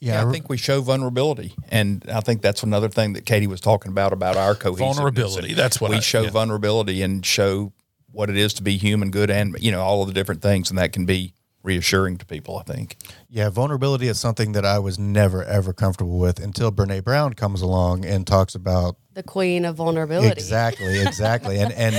[0.00, 3.60] yeah, I think we show vulnerability, and I think that's another thing that Katie was
[3.60, 4.96] talking about about our cohesiveness.
[4.96, 5.54] Vulnerability.
[5.54, 6.30] That's what we I- show yeah.
[6.30, 7.72] vulnerability and show
[8.10, 10.68] what it is to be human, good, and you know all of the different things,
[10.68, 12.58] and that can be reassuring to people.
[12.58, 12.96] I think.
[13.28, 17.62] Yeah, vulnerability is something that I was never ever comfortable with until Brene Brown comes
[17.62, 20.40] along and talks about The queen of vulnerability.
[20.40, 21.96] exactly, exactly, and and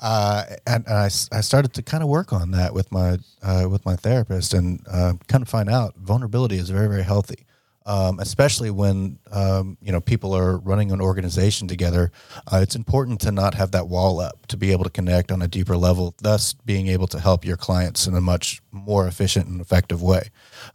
[0.00, 3.18] uh, and, and I, s- I started to kind of work on that with my
[3.42, 7.46] uh, with my therapist and uh, kind of find out vulnerability is very very healthy.
[7.86, 12.10] Um, especially when um, you know people are running an organization together,
[12.50, 15.42] uh, it's important to not have that wall up to be able to connect on
[15.42, 16.14] a deeper level.
[16.22, 20.30] Thus, being able to help your clients in a much more efficient and effective way.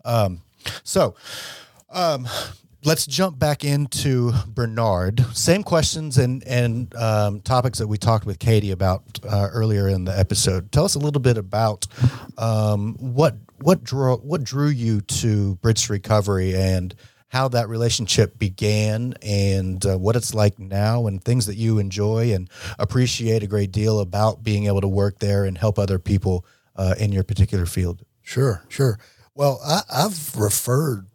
[0.05, 0.41] Um,
[0.83, 1.15] so,
[2.83, 5.25] let's jump back into Bernard.
[5.35, 10.05] Same questions and and um, topics that we talked with Katie about uh, earlier in
[10.05, 10.71] the episode.
[10.71, 11.87] Tell us a little bit about
[12.37, 16.95] um, what what drew what drew you to Bridge Recovery and
[17.29, 22.33] how that relationship began and uh, what it's like now and things that you enjoy
[22.33, 26.43] and appreciate a great deal about being able to work there and help other people
[26.75, 28.03] uh, in your particular field.
[28.23, 28.97] Sure, sure.
[29.35, 31.05] Well, I, I've referred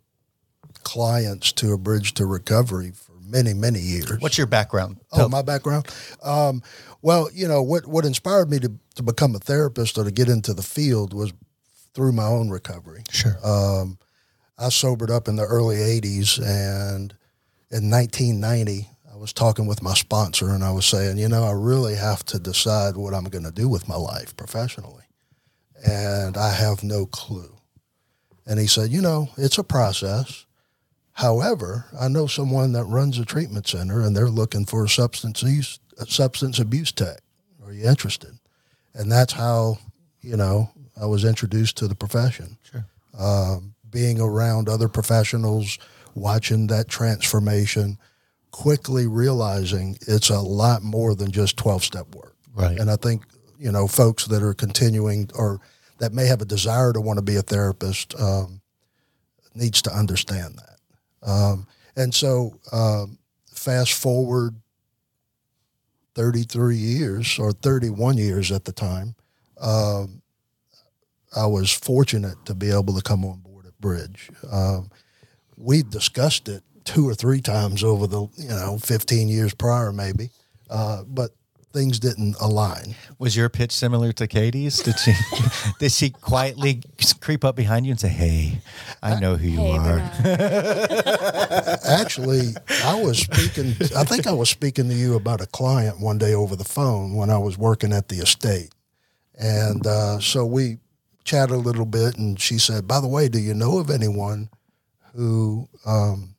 [0.85, 4.21] clients to a bridge to recovery for many, many years.
[4.21, 4.99] What's your background?
[5.13, 5.89] Oh, my background.
[6.23, 6.63] Um,
[7.03, 10.29] well, you know what what inspired me to to become a therapist or to get
[10.29, 11.33] into the field was
[11.95, 13.03] through my own recovery.
[13.11, 13.37] Sure.
[13.45, 13.99] Um,
[14.59, 17.15] I sobered up in the early '80s, and
[17.71, 21.53] in 1990, I was talking with my sponsor, and I was saying, you know, I
[21.53, 25.05] really have to decide what I'm going to do with my life professionally,
[25.85, 27.55] and I have no clue.
[28.47, 30.44] And he said, you know, it's a process.
[31.15, 35.43] However, I know someone that runs a treatment center and they're looking for a substance
[35.43, 37.21] use a substance abuse tech.
[37.65, 38.37] Are you interested?
[38.95, 39.79] And that's how,
[40.21, 42.59] you know, I was introduced to the profession.
[42.63, 42.87] Sure.
[43.19, 45.79] Um, being around other professionals,
[46.17, 47.97] watching that transformation,
[48.51, 52.35] quickly realizing it's a lot more than just 12 step work.
[52.55, 52.79] Right.
[52.79, 53.23] And I think,
[53.59, 55.61] you know, folks that are continuing or
[55.99, 58.61] that may have a desire to want to be a therapist um,
[59.55, 60.74] needs to understand that.
[61.25, 63.19] Um, and so, um,
[63.53, 64.57] fast forward
[66.15, 69.15] 33 years or 31 years at the time,
[69.61, 70.23] um,
[71.37, 74.31] I was fortunate to be able to come on board at Bridge.
[74.51, 74.91] Um,
[75.57, 80.31] we discussed it two or three times over the you know 15 years prior, maybe,
[80.71, 81.31] uh, but
[81.75, 82.95] things didn't align.
[83.19, 84.79] Was your pitch similar to Katie's?
[84.79, 85.13] Did she
[85.81, 86.83] did she quietly
[87.21, 88.61] creep up behind you and say, "Hey,
[89.03, 89.99] I know who you Hey, are"?
[91.85, 93.75] Actually, I was speaking.
[93.97, 97.15] I think I was speaking to you about a client one day over the phone
[97.15, 98.71] when I was working at the estate,
[99.39, 100.79] and uh, so we
[101.25, 102.17] chatted a little bit.
[102.17, 104.49] And she said, "By the way, do you know of anyone
[105.15, 106.37] who um,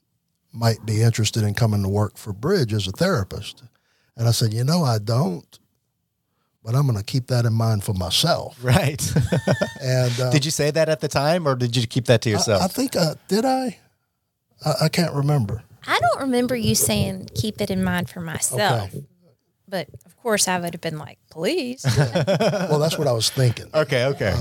[0.53, 3.63] might be interested in coming to work for Bridge as a therapist?"
[4.17, 5.59] And I said, "You know, I don't."
[6.63, 8.57] But I'm going to keep that in mind for myself.
[8.63, 9.01] Right.
[9.81, 12.29] And uh, did you say that at the time, or did you keep that to
[12.29, 12.61] yourself?
[12.61, 13.45] I, I think I did.
[13.45, 13.77] I,
[14.65, 15.61] I I can't remember.
[15.85, 18.89] I don't remember you saying keep it in mind for myself.
[18.95, 19.05] Okay.
[19.67, 21.85] But of course, I would have been like, please.
[22.67, 23.67] Well, that's what I was thinking.
[23.75, 24.05] okay.
[24.05, 24.33] Okay.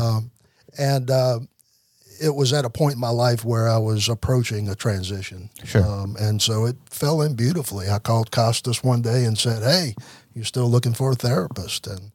[0.79, 1.41] and uh,
[2.21, 5.51] it was at a point in my life where I was approaching a transition.
[5.65, 5.85] Sure.
[5.85, 7.89] Um, and so it fell in beautifully.
[7.89, 9.95] I called Costas one day and said, "Hey,
[10.35, 12.13] you're still looking for a therapist?" And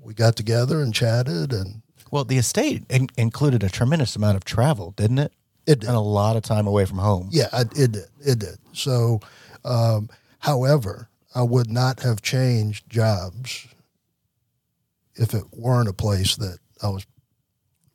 [0.00, 4.44] we got together and chatted, and well, the estate in- included a tremendous amount of
[4.44, 5.32] travel, didn't it?
[5.66, 5.88] It did.
[5.88, 7.28] and a lot of time away from home.
[7.32, 8.06] yeah, I, it did.
[8.24, 8.58] It did.
[8.72, 9.20] So,
[9.64, 13.66] um, however, I would not have changed jobs
[15.16, 17.04] if it weren't a place that I was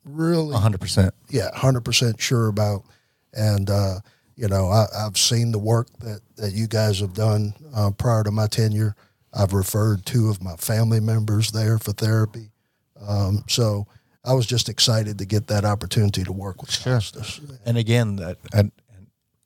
[0.04, 1.14] really hundred percent.
[1.30, 2.84] yeah, hundred percent sure about.
[3.32, 4.00] And uh,
[4.36, 8.22] you know, I, I've seen the work that that you guys have done uh, prior
[8.24, 8.94] to my tenure.
[9.32, 12.50] I've referred two of my family members there for therapy.
[13.00, 13.86] Um, so
[14.24, 17.40] I was just excited to get that opportunity to work with Costas.
[17.64, 18.70] And again, that a,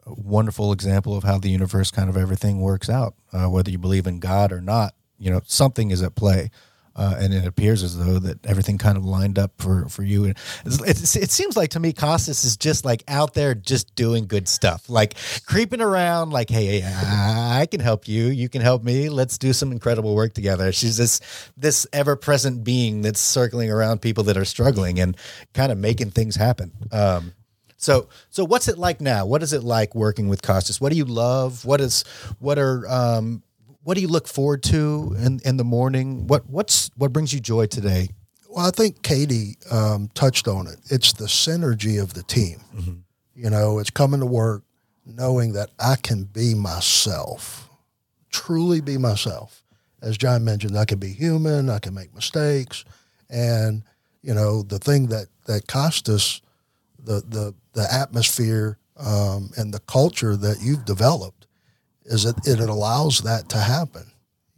[0.05, 3.15] a wonderful example of how the universe kind of everything works out.
[3.33, 6.51] Uh, whether you believe in God or not, you know something is at play.
[6.97, 10.25] Uh, and it appears as though that everything kind of lined up for, for you.
[10.25, 14.27] And it's, it seems like to me, Costas is just like out there, just doing
[14.27, 19.11] good stuff, like creeping around, like, hey, I can help you, you can help me.
[19.11, 20.73] Let's do some incredible work together.
[20.73, 21.21] She's this
[21.55, 25.17] this ever present being that's circling around people that are struggling and
[25.53, 26.73] kind of making things happen.
[26.91, 27.35] Um,
[27.77, 29.27] so, so what's it like now?
[29.27, 30.81] What is it like working with Costas?
[30.81, 31.67] What do you love?
[31.67, 32.05] What is,
[32.39, 33.43] what are, um,
[33.87, 36.27] what do you look forward to in, in the morning?
[36.27, 38.09] What, what's, what brings you joy today?
[38.49, 40.79] Well, I think Katie um, touched on it.
[40.91, 43.05] It's the synergy of the team.
[43.37, 44.65] You know, it's coming to work
[45.05, 47.71] knowing that I can be myself,
[48.29, 49.63] truly be myself.
[50.03, 52.85] As John mentioned, I can be human, I can make mistakes.
[53.31, 53.85] And,
[54.21, 56.43] you know, the thing that, that Costas,
[56.99, 61.46] the, the, the atmosphere um, and the culture that you've developed
[62.07, 64.07] is that it allows that to happen.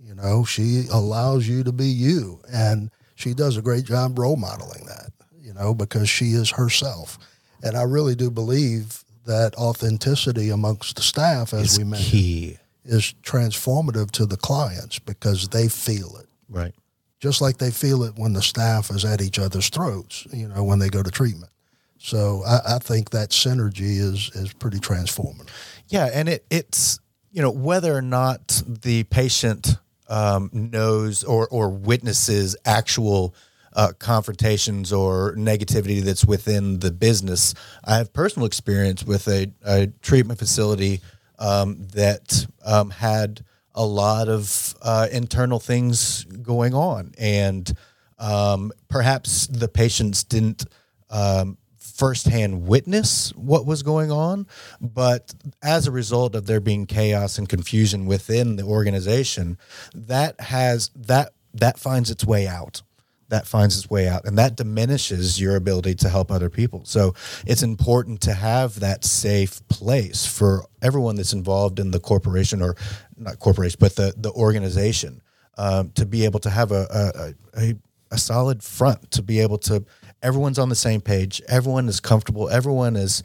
[0.03, 4.37] You know, she allows you to be you, and she does a great job role
[4.37, 5.11] modeling that.
[5.41, 7.19] You know, because she is herself,
[7.63, 12.59] and I really do believe that authenticity amongst the staff, as we mentioned, Key.
[12.85, 16.75] is transformative to the clients because they feel it, Right.
[17.21, 20.27] just like they feel it when the staff is at each other's throats.
[20.33, 21.51] You know, when they go to treatment.
[21.99, 25.49] So I, I think that synergy is is pretty transformative.
[25.89, 27.01] Yeah, and it, it's
[27.39, 29.77] you know whether or not the patient
[30.09, 33.33] um, knows or or witnesses actual
[33.75, 37.55] uh, confrontations or negativity that's within the business.
[37.85, 41.01] I have personal experience with a, a treatment facility
[41.39, 47.73] um, that um, had a lot of uh, internal things going on, and
[48.19, 50.65] um, perhaps the patients didn't
[51.09, 51.57] um,
[51.99, 54.47] firsthand witness what was going on,
[54.81, 59.59] but as a result of there being chaos and confusion within the organization,
[59.93, 62.83] that has that that finds its way out.
[63.31, 66.87] That finds its way out and that diminishes your ability to help other people.
[66.87, 67.15] So
[67.47, 72.75] it's important to have that safe place for everyone that's involved in the corporation or
[73.19, 75.21] not corporation but the the organization
[75.59, 77.75] um, to be able to have a, a, a
[78.11, 79.85] a solid front to be able to
[80.23, 83.23] everyone's on the same page everyone is comfortable everyone is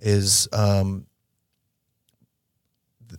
[0.00, 1.06] is um,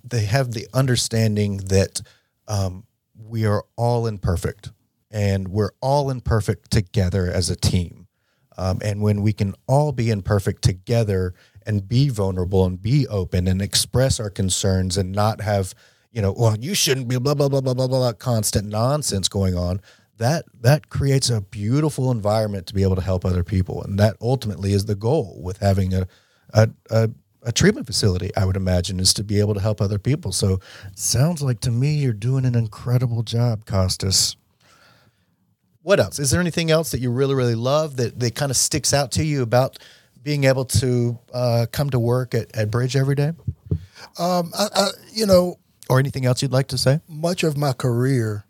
[0.04, 2.02] they have the understanding that
[2.48, 2.86] um,
[3.16, 4.72] we are all imperfect
[5.12, 8.08] and we're all imperfect together as a team.
[8.58, 11.34] Um, and when we can all be imperfect together
[11.66, 15.76] and be vulnerable and be open and express our concerns and not have,
[16.12, 19.56] you know, well, you shouldn't be blah blah blah blah blah blah constant nonsense going
[19.56, 19.80] on.
[20.18, 24.16] That that creates a beautiful environment to be able to help other people, and that
[24.22, 26.08] ultimately is the goal with having a
[26.54, 27.10] a, a
[27.44, 30.32] a treatment facility, I would imagine, is to be able to help other people.
[30.34, 30.60] So,
[30.96, 34.36] sounds like to me you're doing an incredible job, Costas.
[35.82, 36.20] What else?
[36.20, 39.12] Is there anything else that you really, really love that, that kind of sticks out
[39.14, 39.80] to you about
[40.22, 43.32] being able to uh, come to work at, at Bridge every day?
[44.20, 45.58] Um, I, I, you know,
[45.90, 47.00] Or anything else you'd like to say?
[47.08, 48.44] much of my career,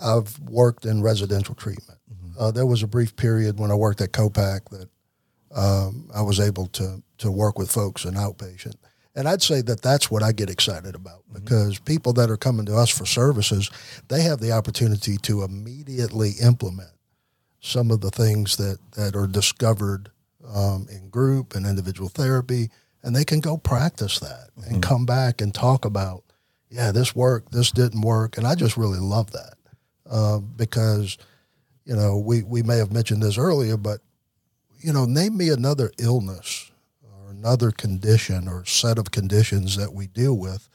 [0.00, 1.98] I've worked in residential treatment.
[2.38, 4.88] Uh, there was a brief period when I worked at Copac that
[5.54, 8.74] um, I was able to to work with folks in outpatient,
[9.14, 12.66] and I'd say that that's what I get excited about because people that are coming
[12.66, 13.70] to us for services,
[14.08, 16.90] they have the opportunity to immediately implement
[17.60, 20.10] some of the things that that are discovered
[20.54, 22.68] um, in group and individual therapy,
[23.02, 26.22] and they can go practice that and come back and talk about,
[26.68, 29.55] yeah, this worked, this didn't work, and I just really love that
[30.10, 31.18] uh, because,
[31.84, 34.00] you know, we we may have mentioned this earlier, but
[34.78, 36.70] you know, name me another illness
[37.02, 40.68] or another condition or set of conditions that we deal with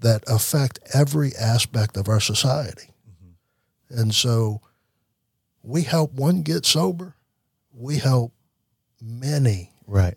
[0.00, 2.90] that affect every aspect of our society.
[3.90, 4.60] And so
[5.62, 7.14] we help one get sober,
[7.74, 8.32] we help
[9.00, 10.16] many Right.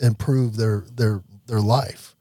[0.00, 2.14] improve their their their life,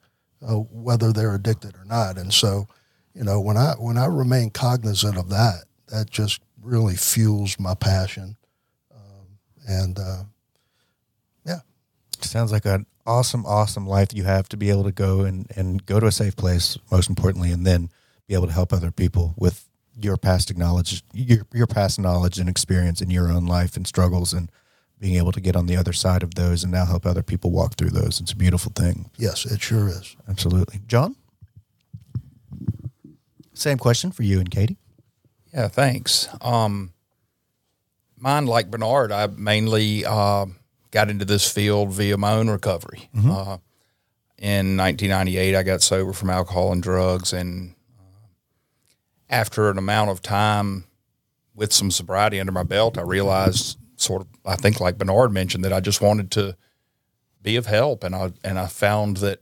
[0.46, 2.18] uh, whether they're addicted or not.
[2.18, 2.68] And so,
[3.14, 7.76] you know, when I when I remain cognizant of that, that just really fuels my
[7.76, 8.38] passion.
[8.94, 10.24] Um, and uh,
[11.46, 11.60] yeah,
[12.22, 15.86] Sounds like an awesome, awesome life you have to be able to go and, and
[15.86, 17.90] go to a safe place, most importantly, and then
[18.28, 19.68] be able to help other people with
[20.00, 24.34] your past knowledge, your, your past knowledge and experience in your own life and struggles
[24.34, 24.50] and
[25.00, 27.52] being able to get on the other side of those and now help other people
[27.52, 28.22] walk through those.
[28.22, 29.10] It's a beautiful thing.
[29.18, 30.16] yes, it sure is.
[30.30, 30.80] Absolutely.
[30.88, 31.16] John?
[33.62, 34.78] Same question for you and Katie.
[35.54, 36.28] Yeah, thanks.
[36.42, 36.94] Um,
[38.18, 40.48] mine, like Bernard, I mainly uh,
[40.90, 43.08] got into this field via my own recovery.
[43.16, 43.58] Uh,
[44.40, 48.26] in 1998, I got sober from alcohol and drugs, and uh,
[49.30, 50.86] after an amount of time
[51.54, 55.64] with some sobriety under my belt, I realized, sort of, I think, like Bernard mentioned,
[55.66, 56.58] that I just wanted to
[57.44, 59.38] be of help, and I and I found that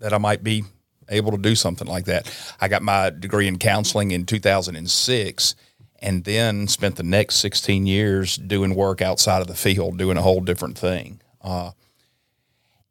[0.00, 0.64] that I might be
[1.08, 2.30] able to do something like that.
[2.60, 5.54] I got my degree in counseling in 2006
[6.00, 10.22] and then spent the next 16 years doing work outside of the field, doing a
[10.22, 11.20] whole different thing.
[11.40, 11.70] Uh,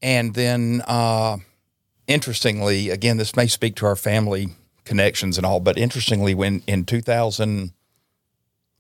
[0.02, 1.38] and then, uh,
[2.08, 4.50] interestingly, again, this may speak to our family
[4.84, 7.72] connections and all, but interestingly, when in 2000,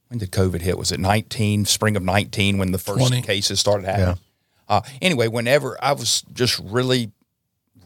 [0.08, 0.78] when did COVID hit?
[0.78, 3.21] Was it 19, spring of 19, when the first 20.
[3.21, 4.19] cases started happening?
[4.67, 7.12] Uh, anyway, whenever I was just really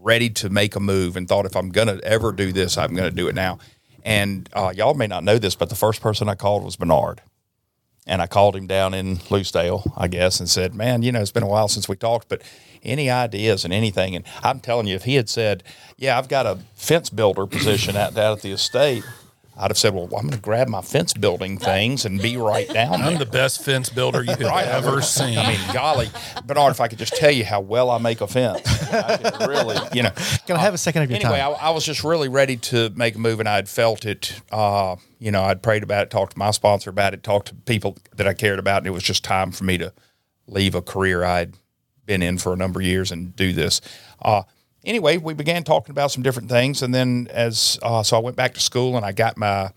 [0.02, 2.94] ready to make a move and thought if I'm going to ever do this, I'm
[2.94, 3.60] going to do it now.
[4.04, 7.22] And uh, y'all may not know this, but the first person I called was Bernard.
[8.08, 11.32] And I called him down in Lucedale, I guess, and said, Man, you know, it's
[11.32, 12.42] been a while since we talked, but
[12.82, 14.16] any ideas and anything.
[14.16, 15.64] And I'm telling you, if he had said,
[15.98, 19.04] Yeah, I've got a fence builder position out, out at the estate,
[19.62, 22.68] I'd have said, Well, I'm going to grab my fence building things and be right
[22.70, 23.10] down there.
[23.10, 24.66] I'm the best fence builder you have Right.
[24.66, 25.38] ever seen.
[25.38, 26.10] I mean, golly,
[26.46, 28.62] Bernard, if I could just tell you how well I make a fence,
[28.94, 30.12] I could really, you know.
[30.48, 31.50] Can I have a second of your Anyway, I.
[31.50, 34.40] I was just really ready to make a move, and I had felt it.
[34.52, 37.56] Uh, you know, I'd prayed about it, talked to my sponsor about it, talked to
[37.56, 39.92] people that I cared about, and it was just time for me to
[40.48, 41.54] leave a career I'd
[42.06, 43.82] been in for a number of years and do this.
[44.22, 44.44] Uh,
[44.84, 48.36] anyway, we began talking about some different things, and then as uh, so, I went
[48.36, 49.72] back to school and I got my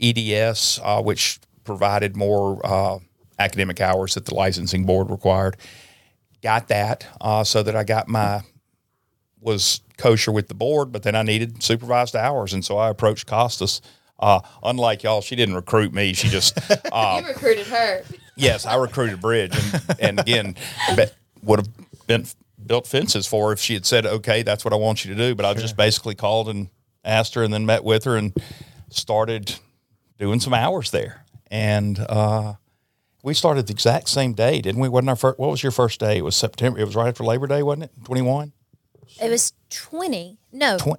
[0.00, 2.98] EDS, uh, which provided more uh,
[3.38, 5.56] academic hours that the licensing board required.
[6.42, 8.42] Got that uh, so that I got my
[9.40, 13.26] was kosher with the board, but then I needed supervised hours, and so I approached
[13.26, 13.80] Costas.
[14.18, 16.58] Uh, unlike y'all, she didn't recruit me; she just
[16.92, 18.02] uh, you recruited her.
[18.36, 20.56] Yes, I recruited Bridge, and, and again,
[21.42, 21.68] would have
[22.06, 22.26] been
[22.66, 25.16] built fences for her if she had said, "Okay, that's what I want you to
[25.28, 26.68] do." But I just basically called and
[27.04, 28.32] asked her, and then met with her and
[28.90, 29.56] started
[30.18, 31.24] doing some hours there.
[31.50, 32.54] And uh,
[33.22, 34.88] we started the exact same day, didn't we?
[34.88, 35.38] Wasn't our first?
[35.38, 36.18] What was your first day?
[36.18, 36.78] It was September.
[36.80, 37.92] It was right after Labor Day, wasn't it?
[38.04, 38.52] Twenty one.
[39.22, 40.36] It was 20.
[40.52, 40.76] No.
[40.78, 40.96] Twen-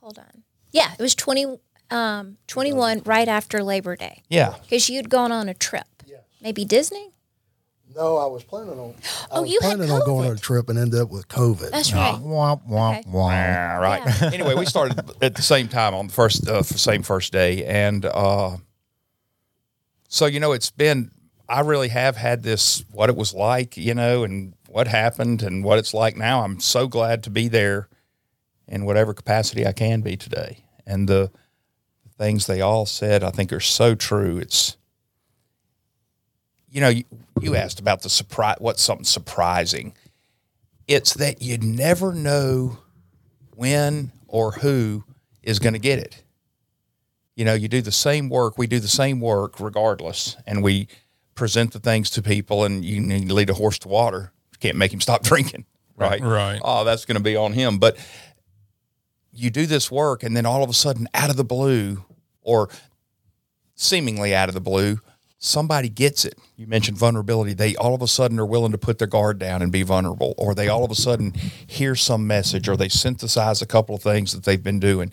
[0.00, 0.42] hold on.
[0.70, 1.58] Yeah, it was 20,
[1.90, 4.22] um, 21 right after Labor Day.
[4.30, 5.84] Yeah, Because you'd gone on a trip.
[6.06, 6.18] Yeah.
[6.40, 7.10] Maybe Disney?
[7.96, 8.94] No, I was planning on.
[9.30, 11.28] I Oh, was you had planning on going on a trip and ended up with
[11.28, 11.70] COVID.
[11.70, 12.14] That's right.
[12.14, 13.08] Womp, womp, Okay.
[13.10, 13.78] womp.
[13.80, 14.22] Right.
[14.32, 18.04] anyway, we started at the same time on the first uh, same first day, and
[18.04, 18.56] uh,
[20.08, 21.10] so you know, it's been.
[21.48, 25.62] I really have had this what it was like, you know, and what happened, and
[25.64, 26.44] what it's like now.
[26.44, 27.88] I'm so glad to be there
[28.68, 31.30] in whatever capacity I can be today, and the
[32.16, 34.38] things they all said, I think, are so true.
[34.38, 34.76] It's
[36.72, 37.04] you know, you,
[37.40, 38.56] you asked about the surprise.
[38.58, 39.94] What's something surprising?
[40.88, 42.78] It's that you never know
[43.54, 45.04] when or who
[45.42, 46.24] is going to get it.
[47.36, 50.88] You know, you do the same work, we do the same work regardless, and we
[51.34, 54.32] present the things to people, and you need to lead a horse to water.
[54.52, 55.66] You can't make him stop drinking,
[55.96, 56.20] right?
[56.20, 56.60] Right.
[56.64, 57.78] Oh, that's going to be on him.
[57.78, 57.96] But
[59.30, 62.04] you do this work, and then all of a sudden, out of the blue,
[62.40, 62.70] or
[63.74, 65.00] seemingly out of the blue,
[65.44, 66.38] somebody gets it.
[66.56, 67.52] You mentioned vulnerability.
[67.52, 70.34] They all of a sudden are willing to put their guard down and be vulnerable,
[70.38, 71.34] or they all of a sudden
[71.66, 75.12] hear some message, or they synthesize a couple of things that they've been doing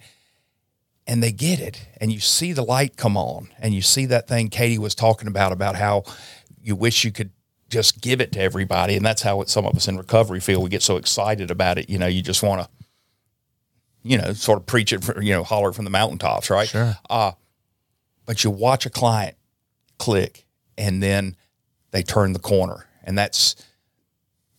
[1.07, 1.87] and they get it.
[1.99, 5.27] And you see the light come on, and you see that thing Katie was talking
[5.27, 6.03] about, about how
[6.61, 7.31] you wish you could
[7.67, 8.95] just give it to everybody.
[8.95, 10.61] And that's how it, some of us in recovery feel.
[10.61, 11.89] We get so excited about it.
[11.89, 12.69] You know, you just want to,
[14.03, 16.67] you know, sort of preach it, for, you know, holler from the mountaintops, right?
[16.67, 16.95] Sure.
[17.09, 17.31] Uh,
[18.27, 19.35] but you watch a client
[19.99, 20.45] click
[20.77, 21.35] and then
[21.91, 22.87] they turn the corner.
[23.03, 23.55] And that's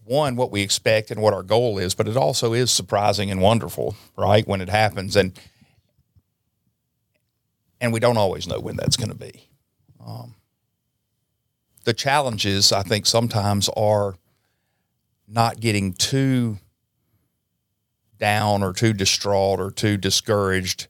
[0.05, 3.41] one, what we expect and what our goal is, but it also is surprising and
[3.41, 4.47] wonderful, right?
[4.47, 5.17] When it happens.
[5.17, 5.39] And,
[7.81, 9.49] and we don't always know when that's going to be.
[10.05, 10.35] Um,
[11.85, 14.17] the challenges, I think, sometimes are
[15.27, 16.59] not getting too
[18.19, 20.89] down or too distraught or too discouraged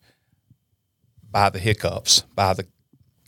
[1.31, 2.67] by the hiccups, by the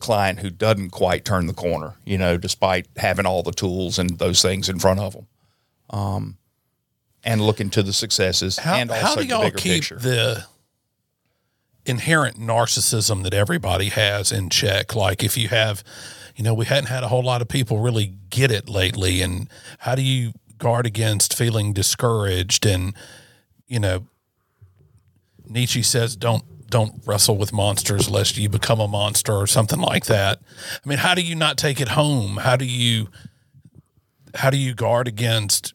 [0.02, 4.18] client who doesn't quite turn the corner, you know, despite having all the tools and
[4.18, 5.26] those things in front of them.
[5.88, 6.36] Um,
[7.24, 9.96] and looking to the successes How, and also how do y'all bigger keep picture.
[9.96, 10.44] the
[11.86, 14.94] inherent narcissism that everybody has in check?
[14.94, 15.84] Like if you have,
[16.34, 19.22] you know, we hadn't had a whole lot of people really get it lately.
[19.22, 19.48] And
[19.78, 22.66] how do you guard against feeling discouraged?
[22.66, 22.94] And,
[23.68, 24.06] you know,
[25.46, 30.06] Nietzsche says, don't, don't wrestle with monsters lest you become a monster or something like
[30.06, 30.40] that.
[30.84, 32.38] I mean, how do you not take it home?
[32.38, 33.08] How do you,
[34.34, 35.74] how do you guard against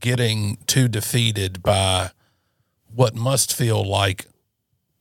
[0.00, 2.10] getting too defeated by
[2.94, 4.26] what must feel like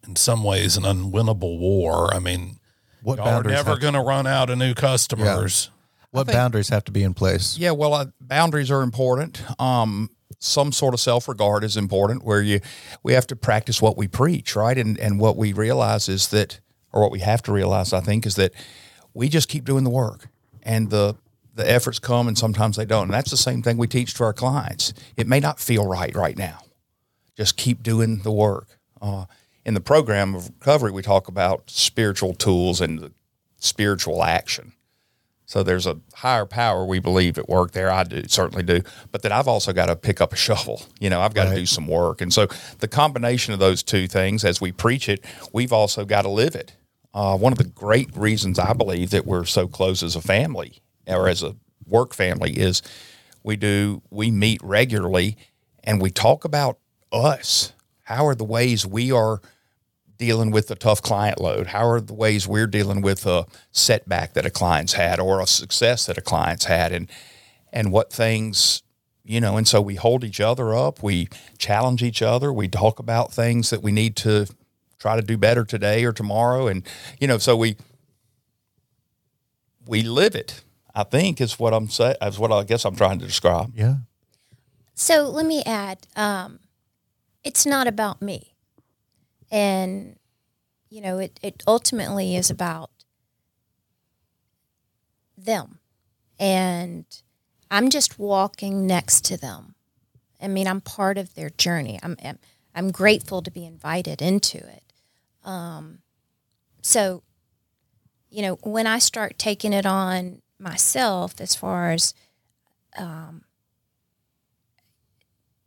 [0.08, 2.14] in some ways an unwinnable war.
[2.14, 2.60] I mean,
[3.02, 5.70] What y'all are never going to run out of new customers.
[6.12, 7.58] What boundaries have to be in place?
[7.58, 9.44] Yeah, well, uh, boundaries are important.
[9.60, 12.60] Um, some sort of self regard is important, where you
[13.04, 14.78] we have to practice what we preach, right?
[14.78, 16.60] And and what we realize is that,
[16.92, 18.54] or what we have to realize, I think, is that
[19.14, 20.28] we just keep doing the work,
[20.64, 21.16] and the
[21.54, 23.04] the efforts come, and sometimes they don't.
[23.04, 24.94] And that's the same thing we teach to our clients.
[25.16, 26.60] It may not feel right right now.
[27.36, 28.80] Just keep doing the work.
[29.02, 29.26] Uh,
[29.66, 33.12] in the program of recovery, we talk about spiritual tools and
[33.58, 34.74] spiritual action.
[35.46, 37.92] So there's a higher power we believe at work there.
[37.92, 38.82] I do certainly do,
[39.12, 40.84] but that I've also got to pick up a shovel.
[41.00, 42.48] You know, I've got to do some work, and so
[42.80, 45.24] the combination of those two things, as we preach it,
[45.54, 46.76] we've also got to live it.
[47.14, 50.82] Uh, one of the great reasons I believe that we're so close as a family
[51.08, 51.56] or as a
[51.88, 52.82] work family is
[53.44, 55.38] we do we meet regularly
[55.84, 56.80] and we talk about
[57.12, 57.72] us.
[58.04, 59.42] How are the ways we are
[60.18, 61.68] dealing with a tough client load?
[61.68, 65.48] How are the ways we're dealing with a setback that a client's had or a
[65.48, 67.10] success that a client's had and
[67.74, 68.82] and what things
[69.28, 73.00] you know, and so we hold each other up, we challenge each other, we talk
[73.00, 74.46] about things that we need to
[75.00, 76.88] try to do better today or tomorrow and
[77.20, 77.76] you know, so we
[79.88, 80.64] we live it.
[80.94, 83.74] I think is what I'm saying is what I guess I'm trying to describe.
[83.76, 83.96] Yeah.
[84.94, 86.60] So let me add, um,
[87.44, 88.55] it's not about me.
[89.52, 90.18] And,
[90.90, 92.90] you know, it, it ultimately is about
[95.38, 95.80] them.
[96.40, 97.06] And
[97.72, 99.76] I'm just walking next to them.
[100.42, 102.00] I mean, I'm part of their journey.
[102.04, 102.40] I'm, I'm,
[102.74, 104.84] I'm grateful to be invited into it.
[105.44, 106.00] Um,
[106.82, 107.24] so,
[108.30, 112.14] you know, when I start taking it on myself, as far as,
[112.98, 113.44] um,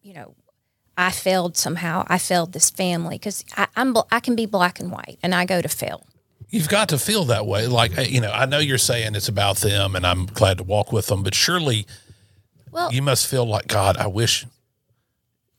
[0.03, 0.35] you know,
[0.99, 2.05] I failed somehow.
[2.09, 3.44] I failed this family because
[3.76, 6.05] I'm I can be black and white, and I go to fail.
[6.51, 7.68] You've got to feel that way.
[7.68, 10.92] Like you know, I know you're saying it's about them, and I'm glad to walk
[10.92, 11.22] with them.
[11.22, 11.86] But surely,
[12.72, 13.96] Well, you must feel like God.
[13.96, 14.44] I wish.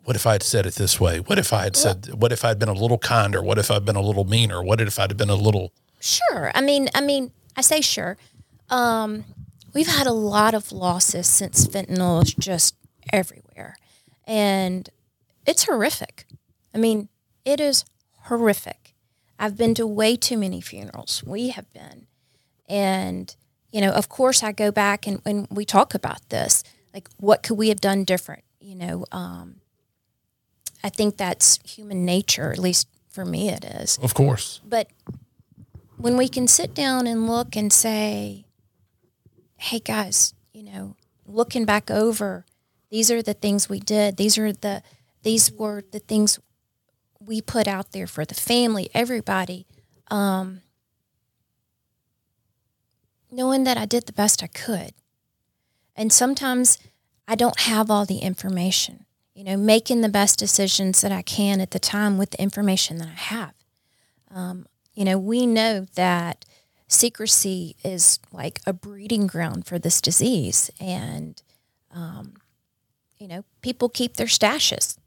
[0.04, 1.20] What if I had said it this way?
[1.20, 2.14] What if I had said?
[2.16, 3.42] What if I'd been a little kinder?
[3.44, 4.62] What if I'd been a little meaner?
[4.64, 5.72] What if I'd been a little?
[6.02, 6.52] Sure.
[6.56, 8.18] I mean, I mean, I say sure.
[8.70, 9.24] Um,
[9.74, 12.76] we've had a lot of losses since fentanyl is just
[13.14, 13.78] everywhere,
[14.26, 14.90] and
[15.50, 16.26] it's horrific.
[16.76, 17.10] I mean,
[17.44, 17.84] it is
[18.28, 18.94] horrific.
[19.40, 21.24] I've been to way too many funerals.
[21.26, 22.08] We have been,
[22.68, 23.36] and
[23.72, 27.44] you know, of course, I go back and when we talk about this, like, what
[27.44, 28.44] could we have done different?
[28.60, 29.62] You know, um,
[30.84, 32.52] I think that's human nature.
[32.52, 34.62] At least for me, it is Of course.
[34.66, 34.88] but
[35.98, 38.46] when we can sit down and look and say,
[39.58, 40.96] hey guys, you know,
[41.26, 42.46] looking back over,
[42.90, 44.18] these are the things we did.
[44.18, 44.82] These are the
[45.24, 46.40] these were the things
[47.20, 49.66] we put out there for the family, everybody.
[50.10, 50.62] Um,
[53.32, 54.94] knowing that I did the best I could.
[55.96, 56.80] And sometimes
[57.28, 59.06] I don't have all the information.
[59.36, 62.98] You know, making the best decisions that I can at the time with the information
[62.98, 63.54] that I have.
[64.32, 66.44] Um, you know, we know that
[66.90, 71.42] secrecy is like a breeding ground for this disease, and
[71.96, 72.34] um,
[73.18, 74.98] you know, people keep their stashes.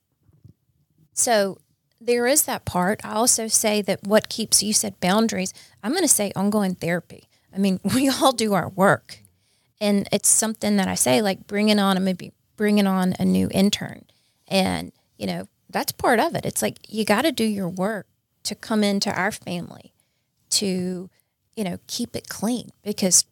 [1.12, 1.58] So
[2.00, 3.04] there is that part.
[3.04, 5.54] I also say that what keeps you said boundaries.
[5.82, 7.28] I'm going to say ongoing therapy.
[7.54, 9.18] I mean, we all do our work,
[9.80, 13.48] and it's something that I say like bringing on a maybe bringing on a new
[13.52, 14.04] intern,
[14.48, 16.44] and you know that's part of it.
[16.44, 18.06] It's like you got to do your work
[18.44, 19.92] to come into our family
[20.50, 21.08] to
[21.56, 23.24] you know keep it clean because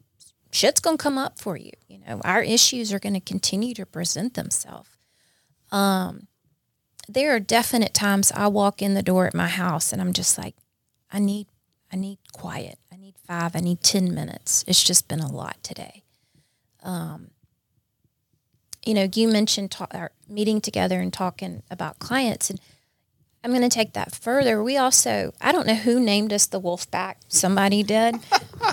[0.51, 3.73] shit's going to come up for you you know our issues are going to continue
[3.73, 4.89] to present themselves
[5.71, 6.27] um
[7.07, 10.37] there are definite times i walk in the door at my house and i'm just
[10.37, 10.55] like
[11.11, 11.47] i need
[11.91, 15.57] i need quiet i need 5 i need 10 minutes it's just been a lot
[15.63, 16.03] today
[16.83, 17.31] um
[18.85, 22.59] you know you mentioned ta- our meeting together and talking about clients and
[23.43, 24.63] I'm going to take that further.
[24.63, 27.19] We also, I don't know who named us the wolf pack.
[27.27, 28.15] Somebody did.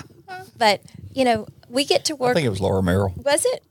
[0.57, 2.31] but, you know, we get to work.
[2.31, 3.13] I think it was Laura Merrill.
[3.17, 3.63] was it?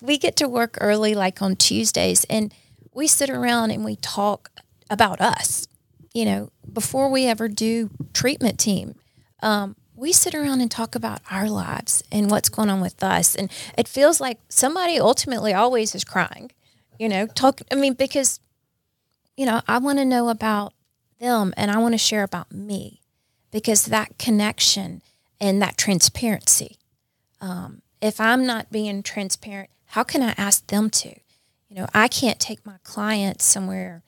[0.00, 2.54] We get to work early, like on Tuesdays, and
[2.94, 4.50] we sit around and we talk
[4.90, 5.66] about us.
[6.12, 8.96] You know, before we ever do treatment team,
[9.42, 13.34] um, we sit around and talk about our lives and what's going on with us.
[13.34, 16.50] And it feels like somebody ultimately always is crying.
[16.98, 17.60] You know, talk.
[17.70, 18.40] I mean, because
[19.36, 20.74] you know, I want to know about
[21.18, 23.00] them and I want to share about me
[23.50, 25.02] because that connection
[25.40, 26.78] and that transparency.
[27.40, 31.14] Um, if I'm not being transparent, how can I ask them to?
[31.72, 34.02] You know, I can't take my clients somewhere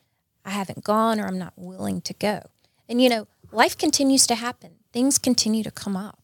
[0.45, 2.43] I haven't gone or I'm not willing to go.
[2.91, 6.19] And, you know, life continues to happen, things continue to come up.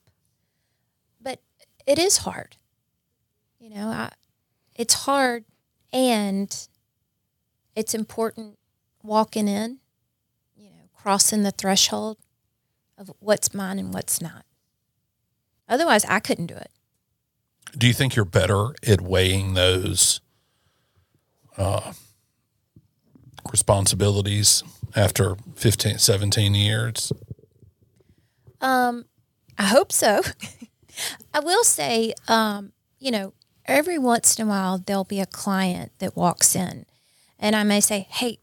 [1.19, 1.41] But
[1.87, 2.59] it is hard.
[3.59, 4.11] You know, I,
[4.77, 5.47] it's hard
[5.95, 6.55] and
[7.75, 8.59] it's important
[9.03, 9.79] walking in,
[10.59, 12.19] you know, crossing the threshold
[12.99, 14.45] of what's mine and what's not.
[15.71, 16.71] Otherwise, I couldn't do it.
[17.79, 20.21] Do you think you're better at weighing those
[21.61, 21.93] uh,
[23.51, 24.63] responsibilities
[24.97, 27.13] after 15, 17 years?
[28.61, 29.05] Um,
[29.59, 30.23] I hope so.
[31.35, 33.33] I will say, um, you know,
[33.67, 36.87] every once in a while there'll be a client that walks in,
[37.39, 38.39] and I may say, "Hey,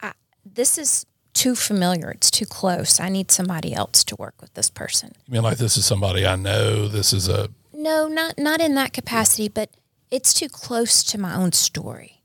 [0.00, 0.12] I,
[0.44, 2.10] this is too familiar.
[2.10, 2.98] It's too close.
[2.98, 6.26] I need somebody else to work with this person." You mean like this is somebody
[6.26, 6.88] I know?
[6.88, 9.70] This is a No, not not in that capacity, but
[10.10, 12.19] it's too close to my own story.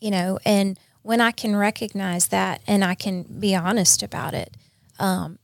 [0.00, 4.56] You know, and when I can recognize that and I can be honest about it,
[4.98, 5.38] um,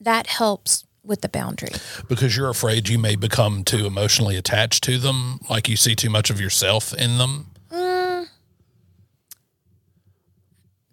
[0.00, 1.70] that helps with the boundary.
[2.08, 6.10] because you're afraid you may become too emotionally attached to them, like you see too
[6.10, 7.46] much of yourself in them.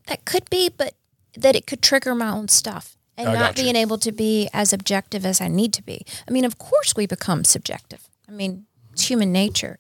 [0.08, 0.94] That could be, but
[1.36, 4.74] that it could trigger my own stuff and I not being able to be as
[4.74, 6.06] objective as I need to be.
[6.28, 8.08] I mean, of course, we become subjective.
[8.28, 9.80] I mean, it's human nature.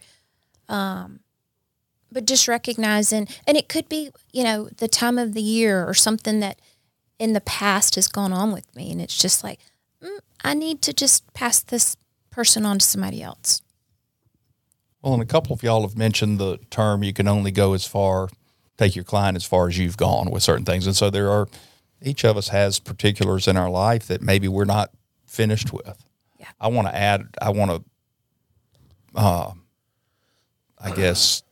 [0.69, 1.19] Um,
[2.13, 5.93] but just recognizing, and it could be, you know, the time of the year or
[5.93, 6.59] something that
[7.19, 9.59] in the past has gone on with me, and it's just like
[10.03, 11.95] mm, I need to just pass this
[12.29, 13.61] person on to somebody else.
[15.01, 17.85] Well, and a couple of y'all have mentioned the term you can only go as
[17.85, 18.29] far,
[18.77, 20.87] take your client as far as you've gone with certain things.
[20.87, 21.47] And so there are,
[22.01, 24.91] each of us has particulars in our life that maybe we're not
[25.25, 26.05] finished with.
[26.39, 26.47] Yeah.
[26.59, 27.83] I want to add, I want to,
[29.15, 29.51] uh,
[30.79, 31.43] I guess,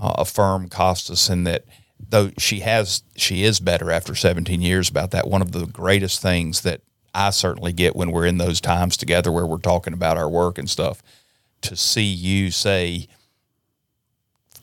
[0.00, 1.64] uh, affirm Costas in that
[2.08, 5.28] though she has, she is better after 17 years about that.
[5.28, 6.80] One of the greatest things that
[7.14, 10.58] I certainly get when we're in those times together where we're talking about our work
[10.58, 11.02] and stuff
[11.62, 13.08] to see you say,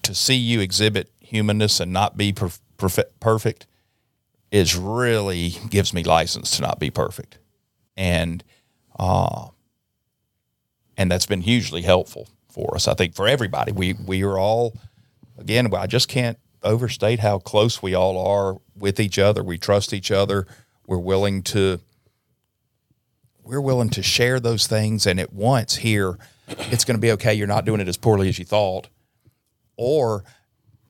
[0.02, 3.68] to see you exhibit humanness and not be perf- perfe- perfect
[4.52, 7.38] is really gives me license to not be perfect.
[7.96, 8.44] And,
[8.98, 9.48] uh,
[10.98, 12.88] and that's been hugely helpful for us.
[12.88, 14.74] I think for everybody, we, we are all,
[15.38, 19.44] again, I just can't overstate how close we all are with each other.
[19.44, 20.48] We trust each other.
[20.86, 21.80] We're willing to,
[23.48, 26.18] we're willing to share those things and at once hear
[26.48, 28.90] it's going to be okay you're not doing it as poorly as you thought
[29.78, 30.24] or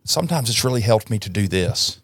[0.03, 2.01] sometimes it's really helped me to do this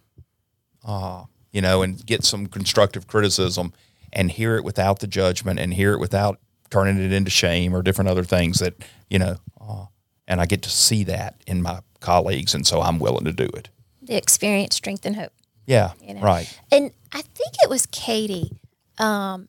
[0.86, 3.74] uh, you know and get some constructive criticism
[4.12, 6.40] and hear it without the judgment and hear it without
[6.70, 8.76] turning it into shame or different other things that
[9.10, 9.86] you know uh,
[10.28, 13.46] and i get to see that in my colleagues and so i'm willing to do
[13.60, 13.70] it
[14.02, 15.34] The experience, strength, and hope.
[15.66, 16.22] yeah You know?
[16.22, 18.52] right And I think it was Katie.
[18.98, 19.48] Um,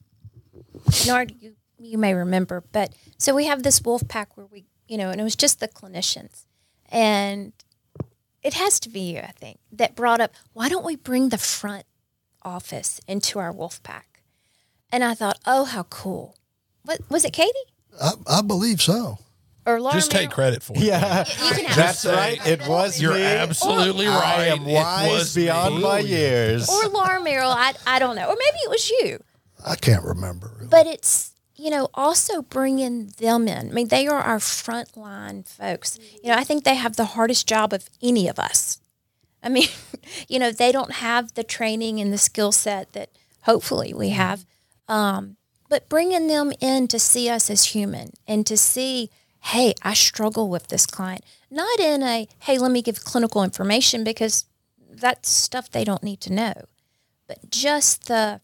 [1.06, 4.96] Nard, you, you may remember, but so we have this wolf pack where we, you
[4.98, 6.44] know, and it was just the clinicians.
[6.90, 7.52] And
[8.42, 11.38] it has to be you, I think, that brought up why don't we bring the
[11.38, 11.84] front
[12.42, 14.20] office into our wolf pack?
[14.92, 16.36] And I thought, oh, how cool.
[16.84, 17.68] What was it, Katie?
[18.00, 19.18] I, I believe so.
[19.66, 19.94] Or Laura?
[19.94, 20.34] Just take Merrill?
[20.34, 20.82] credit for it.
[20.82, 22.46] Yeah, You can have that's say, right.
[22.46, 23.22] It was You're me.
[23.22, 24.38] absolutely right.
[24.40, 25.80] I am It wise was beyond me.
[25.82, 26.68] my years.
[26.68, 27.50] or Laura Merrill.
[27.50, 28.26] I, I don't know.
[28.26, 29.18] Or maybe it was you.
[29.66, 30.66] I can't remember.
[30.68, 35.98] but it's you know also bringing them in i mean they are our frontline folks
[36.22, 38.80] you know i think they have the hardest job of any of us
[39.40, 39.68] i mean
[40.28, 43.08] you know they don't have the training and the skill set that
[43.42, 44.44] hopefully we have
[44.88, 45.36] um,
[45.70, 49.08] but bringing them in to see us as human and to see
[49.44, 54.04] hey i struggle with this client not in a hey let me give clinical information
[54.04, 54.44] because
[54.90, 56.54] that's stuff they don't need to know
[57.26, 58.40] but just the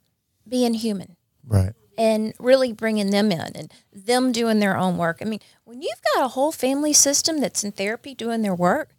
[0.48, 1.72] being human right.
[1.96, 5.18] and really bringing them in and them doing their own work.
[5.20, 8.90] I mean, when you've got a whole family system that's in therapy doing their work,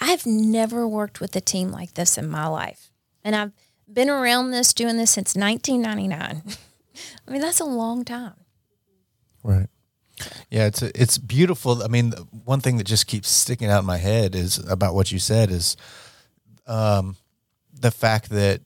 [0.00, 2.90] I've never worked with a team like this in my life.
[3.22, 3.52] And I've
[3.90, 6.42] been around this, doing this since 1999.
[7.28, 8.34] I mean, that's a long time.
[9.42, 9.68] Right.
[10.50, 11.82] Yeah, it's it's beautiful.
[11.82, 14.94] I mean, the one thing that just keeps sticking out in my head is about
[14.94, 15.76] what you said is
[16.66, 17.16] um,
[17.72, 18.60] the fact that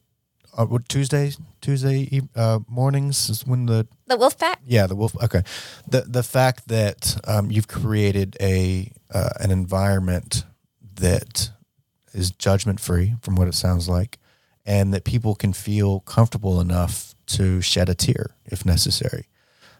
[0.56, 4.60] uh, what, Tuesday Tuesday uh, mornings is when the The wolf pack?
[4.66, 5.42] yeah the wolf okay
[5.88, 10.44] the the fact that um, you've created a uh, an environment
[11.00, 11.50] that
[12.12, 14.18] is judgment free from what it sounds like
[14.66, 19.26] and that people can feel comfortable enough to shed a tear if necessary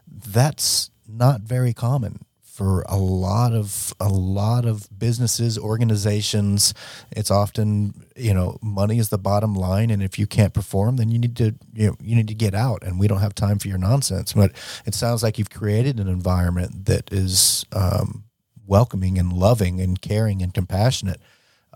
[0.09, 2.25] that's not very common
[2.55, 6.73] for a lot of a lot of businesses organizations.
[7.11, 11.11] It's often you know money is the bottom line and if you can't perform then
[11.11, 13.59] you need to you know you need to get out and we don't have time
[13.59, 14.35] for your nonsense.
[14.35, 14.53] But
[14.87, 18.23] it sounds like you've created an environment that is um,
[18.67, 21.21] welcoming and loving and caring and compassionate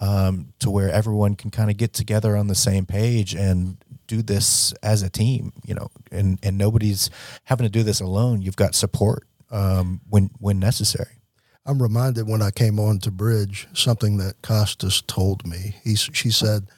[0.01, 3.79] um, to where everyone can kind of get together on the same page and
[4.09, 7.11] do this as a team, you know, and, and nobody's
[7.45, 8.43] having to do this alone.
[8.43, 11.21] You've got support um, when when necessary.
[11.65, 15.77] I'm reminded when I came on to Bridge something that Costas told me.
[15.85, 16.69] He she said,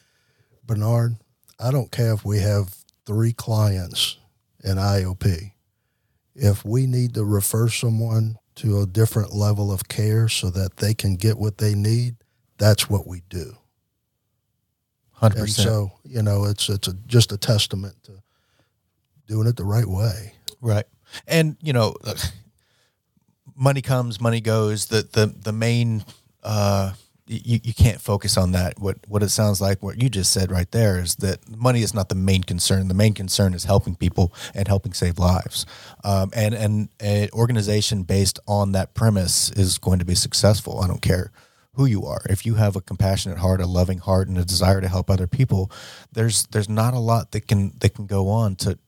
[0.67, 1.17] Bernard,
[1.59, 2.75] I don't care if we have
[3.07, 4.19] three clients
[4.63, 5.53] in IOP.
[6.35, 10.95] If we need to refer someone to a different level of care so that they
[10.95, 12.17] can get what they need,
[12.59, 13.57] that's what we do.
[15.21, 15.69] Hundred And percent.
[15.69, 18.13] so, you know, it's it's a, just a testament to
[19.27, 20.33] doing it the right way.
[20.63, 20.87] Right.
[21.27, 21.95] And you know,
[23.55, 24.87] money comes, money goes.
[24.87, 26.05] The the the main
[26.43, 26.93] uh
[27.27, 28.81] you, you can't focus on that.
[28.81, 31.95] What what it sounds like what you just said right there is that money is
[31.95, 32.89] not the main concern.
[32.89, 35.65] The main concern is helping people and helping save lives.
[36.03, 40.81] Um, and and an organization based on that premise is going to be successful.
[40.81, 41.31] I don't care
[41.75, 42.23] who you are.
[42.29, 45.27] If you have a compassionate heart, a loving heart, and a desire to help other
[45.27, 45.71] people,
[46.13, 48.79] there's there's not a lot that can that can go on to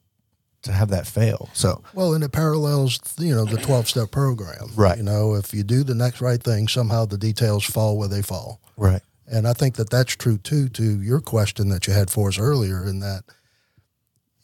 [0.62, 1.48] to have that fail.
[1.52, 4.70] So Well, and it parallels, you know, the 12 step program.
[4.76, 4.96] Right.
[4.96, 8.22] You know, if you do the next right thing, somehow the details fall where they
[8.22, 8.60] fall.
[8.76, 9.02] right.
[9.26, 12.38] And I think that that's true too to your question that you had for us
[12.38, 13.24] earlier in that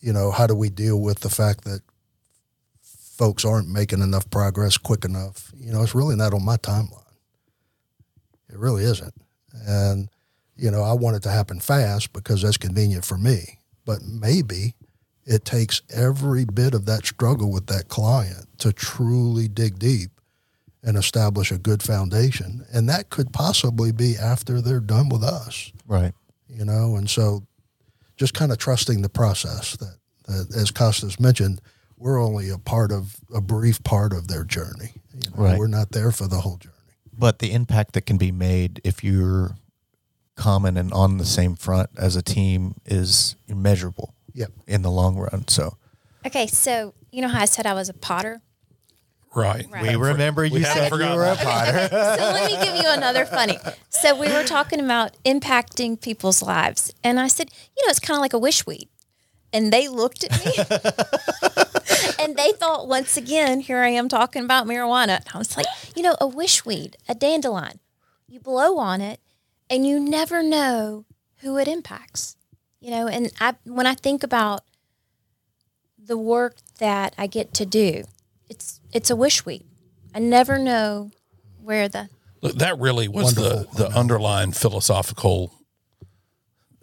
[0.01, 1.83] you know, how do we deal with the fact that
[2.83, 5.53] folks aren't making enough progress quick enough?
[5.57, 6.98] You know, it's really not on my timeline.
[8.51, 9.15] It really isn't.
[9.67, 10.09] And,
[10.57, 13.59] you know, I want it to happen fast because that's convenient for me.
[13.85, 14.75] But maybe
[15.25, 20.11] it takes every bit of that struggle with that client to truly dig deep
[20.83, 22.65] and establish a good foundation.
[22.73, 26.15] And that could possibly be after they're done with us, Right.
[26.49, 26.97] you know?
[26.97, 27.45] And so
[28.17, 29.97] just kind of trusting the process that,
[30.27, 31.61] that as Costas mentioned,
[31.97, 34.93] we're only a part of a brief part of their journey.
[35.15, 35.43] You know?
[35.45, 35.59] Right.
[35.59, 36.75] We're not there for the whole journey.
[37.19, 39.57] But the impact that can be made if you're
[40.37, 44.53] common and on the same front as a team is immeasurable Yep.
[44.69, 45.49] in the long run.
[45.49, 45.77] So
[46.25, 48.41] Okay, so you know how I said I was a potter?
[49.35, 49.67] Right.
[49.71, 49.83] Right.
[49.83, 51.39] we remember you hadn't said you were a that.
[51.39, 51.89] potter.
[52.19, 53.59] so let me give you another funny.
[53.91, 58.17] So we were talking about impacting people's lives, and I said, you know, it's kind
[58.17, 58.89] of like a wish weed.
[59.53, 60.53] And they looked at me,
[62.19, 65.17] and they thought once again, here I am talking about marijuana.
[65.19, 67.81] And I was like, you know, a wish weed, a dandelion,
[68.27, 69.21] you blow on it,
[69.71, 71.05] and you never know
[71.39, 72.37] who it impacts.
[72.81, 74.65] You know, and I when I think about
[75.99, 78.05] the work that I get to do,
[78.49, 79.65] it's it's a wish weed.
[80.15, 81.11] I never know
[81.63, 82.09] where the
[82.41, 85.53] Look, that really was the, the underlying philosophical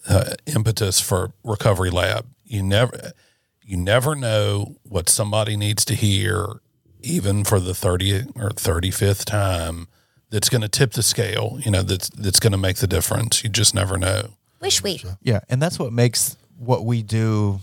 [0.07, 2.27] uh, impetus for Recovery Lab.
[2.43, 3.13] You never
[3.65, 6.61] you never know what somebody needs to hear,
[7.01, 9.87] even for the 30th or 35th time,
[10.29, 13.43] that's going to tip the scale, you know, that's, that's going to make the difference.
[13.43, 14.35] You just never know.
[14.61, 15.01] wish we.
[15.21, 17.59] Yeah, and that's what makes what we do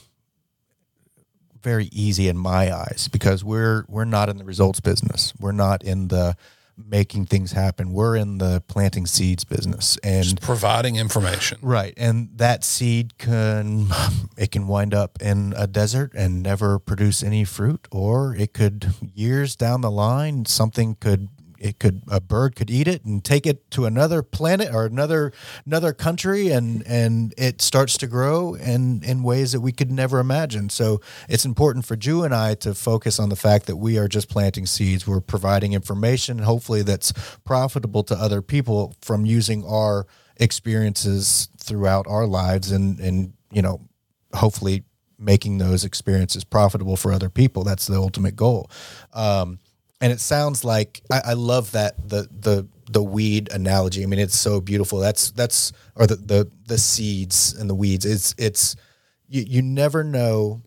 [1.62, 5.32] very easy in my eyes because we're we're not in the results business.
[5.38, 6.36] We're not in the
[6.76, 7.92] making things happen.
[7.92, 9.98] We're in the planting seeds business.
[10.02, 11.58] And Providing information.
[11.62, 13.88] right, and that seed can
[14.36, 18.94] it can wind up in a desert and never produce any fruit or it could
[19.14, 21.28] years down the line something could
[21.62, 25.32] it could a bird could eat it and take it to another planet or another
[25.64, 30.18] another country and and it starts to grow in in ways that we could never
[30.18, 30.68] imagine.
[30.68, 34.08] So it's important for Drew and I to focus on the fact that we are
[34.08, 35.06] just planting seeds.
[35.06, 37.12] We're providing information hopefully that's
[37.44, 40.06] profitable to other people from using our
[40.38, 43.80] experiences throughout our lives and and you know
[44.34, 44.84] hopefully
[45.18, 47.62] making those experiences profitable for other people.
[47.62, 48.68] That's the ultimate goal.
[49.12, 49.60] Um,
[50.02, 54.02] and it sounds like I, I love that the the the weed analogy.
[54.02, 54.98] I mean, it's so beautiful.
[54.98, 58.04] That's that's or the the the seeds and the weeds.
[58.04, 58.76] It's it's
[59.28, 60.60] you you never know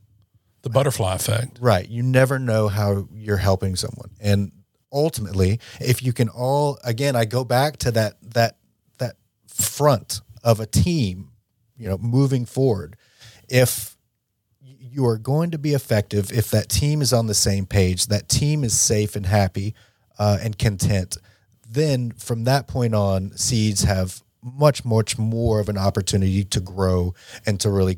[0.64, 1.60] The butterfly effect.
[1.62, 1.88] right.
[1.88, 4.52] You never know how you're helping someone, and
[4.92, 8.58] ultimately, if you can all again, I go back to that that
[8.98, 9.18] that
[9.48, 11.30] front of a team,
[11.78, 12.96] you know, moving forward.
[13.50, 13.95] If
[14.96, 18.30] you are going to be effective if that team is on the same page, that
[18.30, 19.76] team is safe and happy
[20.18, 21.18] uh, and content,
[21.70, 27.14] then from that point on, seeds have much, much more of an opportunity to grow
[27.46, 27.98] and to really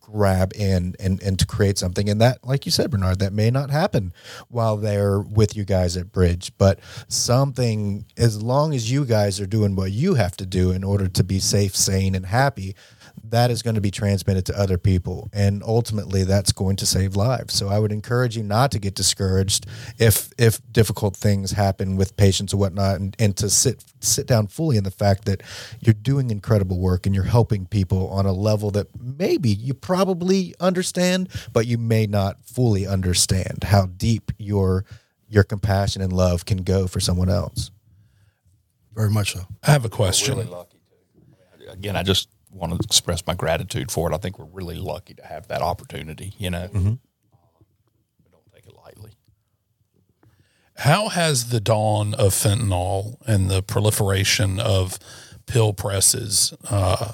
[0.00, 2.08] grab in and, and to create something.
[2.08, 4.12] And that, like you said, Bernard, that may not happen
[4.48, 6.78] while they're with you guys at Bridge, but
[7.08, 11.08] something, as long as you guys are doing what you have to do in order
[11.08, 12.74] to be safe, sane, and happy,
[13.24, 17.16] that is going to be transmitted to other people and ultimately that's going to save
[17.16, 19.66] lives so i would encourage you not to get discouraged
[19.98, 24.46] if if difficult things happen with patients or whatnot and, and to sit sit down
[24.46, 25.42] fully in the fact that
[25.80, 30.54] you're doing incredible work and you're helping people on a level that maybe you probably
[30.60, 34.84] understand but you may not fully understand how deep your
[35.28, 37.70] your compassion and love can go for someone else
[38.94, 39.40] Very much so.
[39.62, 40.36] I have a question.
[40.38, 40.80] Really lucky.
[41.70, 44.14] Again, I just want to express my gratitude for it.
[44.14, 46.32] I think we're really lucky to have that opportunity.
[46.38, 49.12] You know, we don't take it lightly.
[50.76, 54.98] How has the dawn of fentanyl and the proliferation of
[55.46, 57.12] pill presses uh,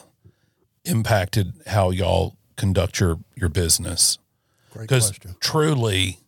[0.84, 4.18] impacted how y'all conduct your, your business?
[4.78, 6.18] Because truly,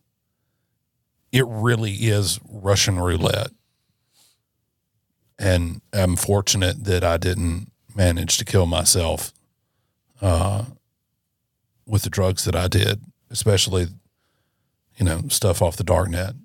[1.31, 3.51] it really is Russian roulette.
[5.37, 9.33] And I'm fortunate that I didn't manage to kill myself
[10.21, 10.65] uh,
[11.85, 13.87] with the drugs that I did, especially,
[14.97, 16.35] you know, stuff off the dark net.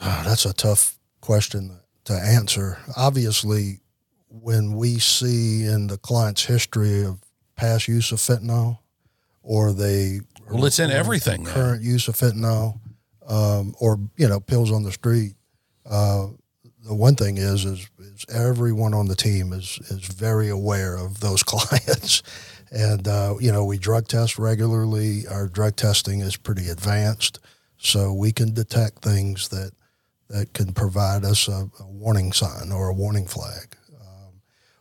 [0.00, 2.78] Ah, That's a tough question to answer.
[2.96, 3.80] Obviously,
[4.30, 7.18] when we see in the client's history of
[7.56, 8.78] past use of fentanyl,
[9.42, 11.50] or they Well, it's in everything now.
[11.52, 12.78] current use of fentanyl,
[13.26, 15.34] um, or you know pills on the street.
[15.88, 16.28] Uh,
[16.88, 21.20] the one thing is, is, is everyone on the team is is very aware of
[21.20, 22.22] those clients,
[22.70, 25.26] And, uh, you know, we drug test regularly.
[25.26, 27.38] Our drug testing is pretty advanced.
[27.78, 29.72] So we can detect things that,
[30.28, 33.76] that can provide us a, a warning sign or a warning flag.
[34.00, 34.40] Um,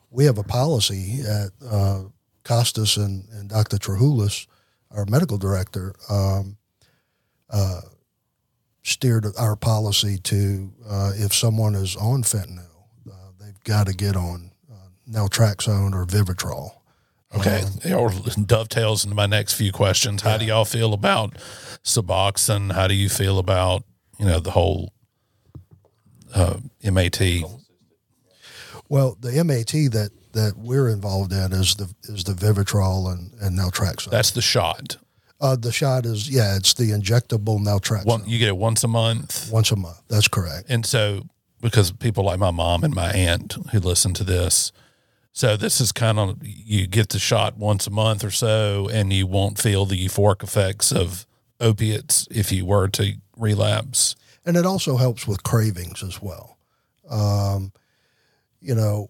[0.10, 2.03] we have a policy at uh,
[2.43, 3.78] Costas and, and Dr.
[3.78, 4.47] Trahulis,
[4.91, 6.58] our medical director, um,
[7.49, 7.82] uh,
[8.88, 14.15] steered our policy to uh, if someone is on fentanyl, uh, they've got to get
[14.15, 14.75] on uh,
[15.09, 16.71] naltrexone or Vivitrol.
[17.35, 17.61] Okay,
[17.93, 18.09] or
[18.45, 20.21] dovetails into my next few questions.
[20.21, 21.33] How do y'all feel about
[21.83, 22.71] Suboxone?
[22.71, 23.83] How do you feel about
[24.17, 24.93] you know the whole
[26.33, 27.21] uh, MAT?
[28.88, 33.59] Well, the MAT that, that we're involved in is the is the Vivitrol and, and
[33.59, 34.09] naltrexone.
[34.09, 34.95] That's the shot.
[35.39, 38.88] Uh, the shot is yeah, it's the injectable naltrexone One, you get it once a
[38.88, 40.01] month, once a month.
[40.07, 40.65] That's correct.
[40.69, 41.23] and so
[41.61, 44.71] because people like my mom and my aunt who listen to this,
[45.33, 49.13] so this is kind of you get the shot once a month or so, and
[49.13, 51.25] you won't feel the euphoric effects of
[51.59, 54.15] opiates if you were to relapse.
[54.45, 56.57] and it also helps with cravings as well.
[57.09, 57.71] Um,
[58.59, 59.09] you know,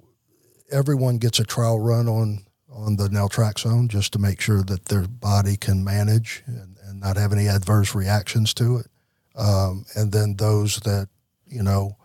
[0.71, 2.43] everyone gets a trial run on
[2.77, 7.17] on the naltrexone just to make sure that their body can manage and, and not
[7.17, 8.87] have any adverse reactions to it.
[9.35, 11.09] Um, and then those that
[11.47, 11.97] you know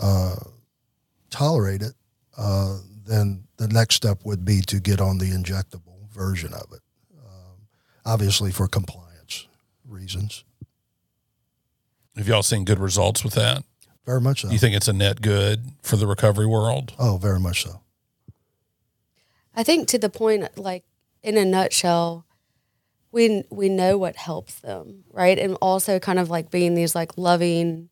[0.00, 0.36] uh,
[1.30, 1.94] tolerate it,
[2.36, 6.80] uh, then the next step would be to get on the injectable version of it,
[7.18, 7.66] um,
[8.04, 9.46] obviously for compliance
[9.88, 10.44] reasons.
[12.16, 13.64] Have y'all seen good results with that?
[14.04, 14.50] Very much so.
[14.50, 16.92] You think it's a net good for the recovery world?
[16.98, 17.80] oh, very much so.
[19.54, 20.84] I think to the point, like
[21.22, 22.26] in a nutshell,
[23.10, 25.38] we we know what helps them, right?
[25.38, 27.90] And also kind of like being these like loving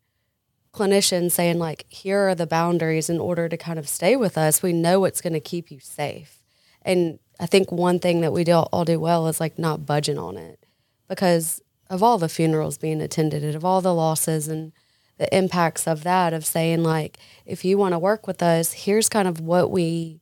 [0.73, 4.63] clinicians saying like, here are the boundaries in order to kind of stay with us.
[4.63, 6.43] We know what's going to keep you safe.
[6.83, 10.19] And I think one thing that we do all do well is like not budging
[10.19, 10.65] on it
[11.09, 14.73] because of all the funerals being attended and of all the losses and
[15.19, 19.09] the impacts of that of saying like if you want to work with us here's
[19.09, 20.21] kind of what we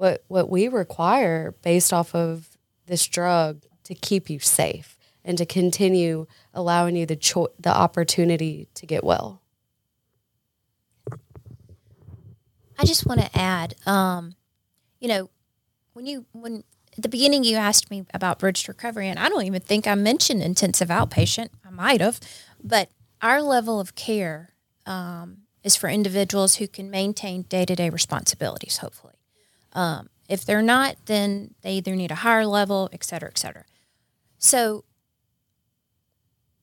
[0.00, 2.48] what what we require based off of
[2.86, 8.66] this drug to keep you safe and to continue allowing you the cho- the opportunity
[8.72, 9.42] to get well.
[12.78, 14.36] I just want to add, um,
[15.00, 15.28] you know,
[15.92, 16.64] when you when
[16.96, 19.86] at the beginning you asked me about bridge to recovery, and I don't even think
[19.86, 21.50] I mentioned intensive outpatient.
[21.62, 22.20] I might have,
[22.64, 22.88] but
[23.20, 24.54] our level of care
[24.86, 28.78] um, is for individuals who can maintain day to day responsibilities.
[28.78, 29.19] Hopefully,
[29.72, 33.64] um, if they're not, then they either need a higher level, et cetera, et cetera.
[34.38, 34.84] So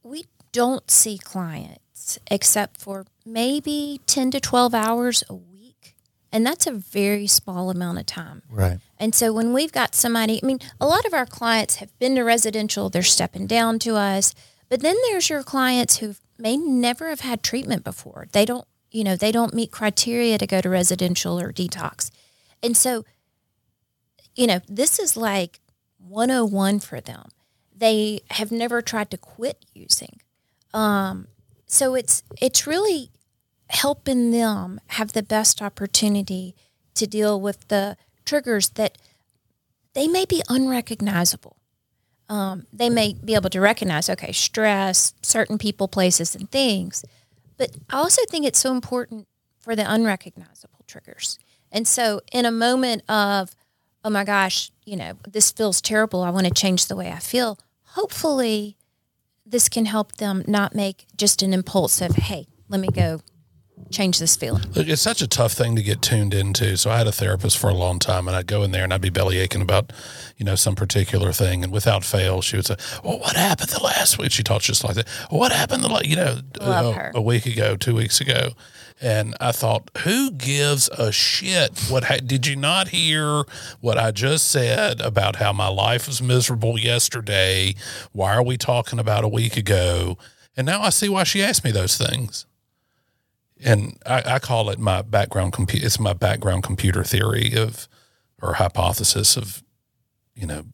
[0.03, 5.95] we don't see clients except for maybe 10 to 12 hours a week.
[6.31, 8.41] And that's a very small amount of time.
[8.49, 8.79] Right.
[8.97, 12.15] And so when we've got somebody, I mean, a lot of our clients have been
[12.15, 14.33] to residential, they're stepping down to us.
[14.69, 18.27] But then there's your clients who may never have had treatment before.
[18.31, 22.11] They don't, you know, they don't meet criteria to go to residential or detox.
[22.61, 23.05] And so,
[24.35, 25.59] you know, this is like
[25.99, 27.29] 101 for them.
[27.75, 30.19] They have never tried to quit using.
[30.73, 31.27] Um,
[31.65, 33.11] so it's it's really
[33.69, 36.55] helping them have the best opportunity
[36.95, 38.97] to deal with the triggers that
[39.93, 41.57] they may be unrecognizable.
[42.29, 47.05] Um, they may be able to recognize, okay, stress, certain people, places, and things.
[47.57, 49.27] But I also think it's so important
[49.59, 51.39] for the unrecognizable triggers.
[51.71, 53.55] And so, in a moment of,
[54.03, 57.19] oh my gosh, you know, this feels terrible, I want to change the way I
[57.19, 58.77] feel, hopefully
[59.45, 63.21] this can help them not make just an impulsive, hey, let me go
[63.91, 64.63] change this feeling.
[64.73, 66.77] Look, it's such a tough thing to get tuned into.
[66.77, 68.93] So I had a therapist for a long time, and I'd go in there and
[68.93, 69.93] I'd be belly aching about,
[70.37, 73.83] you know, some particular thing, and without fail, she would say, "Well, what happened the
[73.83, 75.07] last week?" She talks just like that.
[75.29, 78.51] What happened the, la-" you know, uh, a, a week ago, two weeks ago,
[78.99, 81.77] and I thought, who gives a shit?
[81.89, 83.43] What ha- did you not hear?
[83.79, 87.75] What I just said about how my life was miserable yesterday?
[88.11, 90.17] Why are we talking about a week ago?
[90.55, 92.47] And now I see why she asked me those things
[93.63, 95.85] and I, I call it my background computer.
[95.85, 97.87] It's my background computer theory of,
[98.41, 99.63] or hypothesis of,
[100.35, 100.65] you know,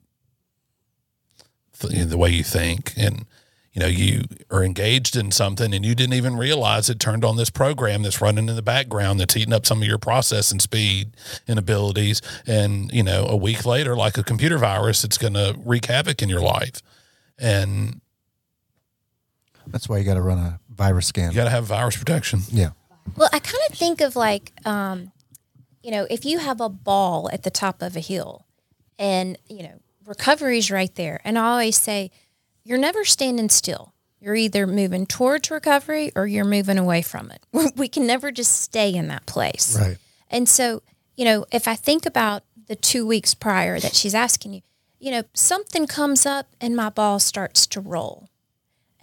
[1.80, 3.26] th- the way you think, and
[3.72, 7.38] you know, you are engaged in something, and you didn't even realize it turned on
[7.38, 11.16] this program that's running in the background that's eating up some of your processing speed
[11.48, 15.56] and abilities, and you know, a week later, like a computer virus, it's going to
[15.66, 16.84] wreak havoc in your life,
[17.40, 18.00] and
[19.68, 21.32] That's why you got to run a virus scan.
[21.32, 22.42] you got to have virus protection.
[22.52, 22.72] Yeah.
[23.18, 25.12] Well, I kind of think of like, um,
[25.82, 28.46] you know, if you have a ball at the top of a hill
[28.98, 31.22] and, you know, recovery's right there.
[31.24, 32.12] And I always say,
[32.64, 33.94] you're never standing still.
[34.20, 37.46] You're either moving towards recovery or you're moving away from it.
[37.76, 39.78] We can never just stay in that place.
[39.78, 39.98] Right.
[40.30, 40.82] And so,
[41.16, 44.62] you know, if I think about the two weeks prior that she's asking you,
[45.00, 48.30] you know, something comes up and my ball starts to roll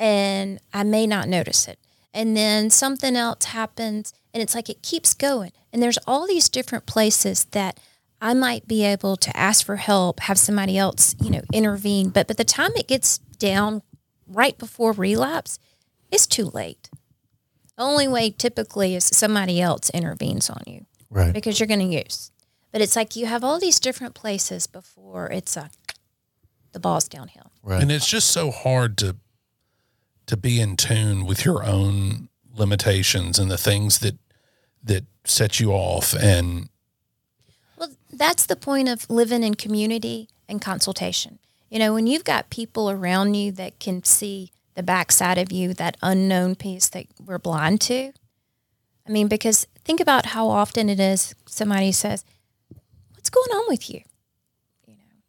[0.01, 1.79] and I may not notice it.
[2.13, 5.53] And then something else happens and it's like it keeps going.
[5.73, 7.79] And there's all these different places that
[8.21, 12.09] I might be able to ask for help, have somebody else, you know, intervene.
[12.09, 13.83] But by the time it gets down
[14.27, 15.59] right before relapse,
[16.11, 16.89] it's too late.
[17.77, 21.33] The only way typically is somebody else intervenes on you Right.
[21.33, 22.31] because you're going to use.
[22.73, 25.71] But it's like you have all these different places before it's a
[26.73, 27.51] the ball's downhill.
[27.65, 27.83] Right.
[27.83, 29.17] And it's just so hard to
[30.31, 34.17] to be in tune with your own limitations and the things that
[34.83, 36.69] that set you off and
[37.77, 41.41] Well, that's the point of living in community and consultation.
[41.69, 45.75] You know, when you've got people around you that can see the backside of you,
[45.75, 48.13] that unknown piece that we're blind to.
[49.07, 52.25] I mean, because think about how often it is somebody says,
[53.15, 54.03] What's going on with you?
[54.87, 55.21] You know.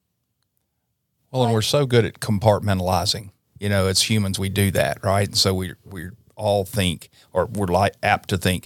[1.31, 3.31] Well, and we're so good at compartmentalizing.
[3.61, 5.27] You know, as humans, we do that, right?
[5.27, 8.65] And so we we all think, or we're like apt to think,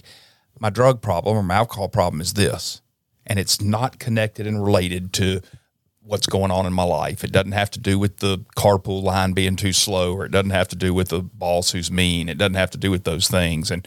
[0.58, 2.80] my drug problem or my alcohol problem is this,
[3.26, 5.42] and it's not connected and related to
[6.00, 7.24] what's going on in my life.
[7.24, 10.50] It doesn't have to do with the carpool line being too slow, or it doesn't
[10.50, 12.30] have to do with the boss who's mean.
[12.30, 13.70] It doesn't have to do with those things.
[13.70, 13.86] And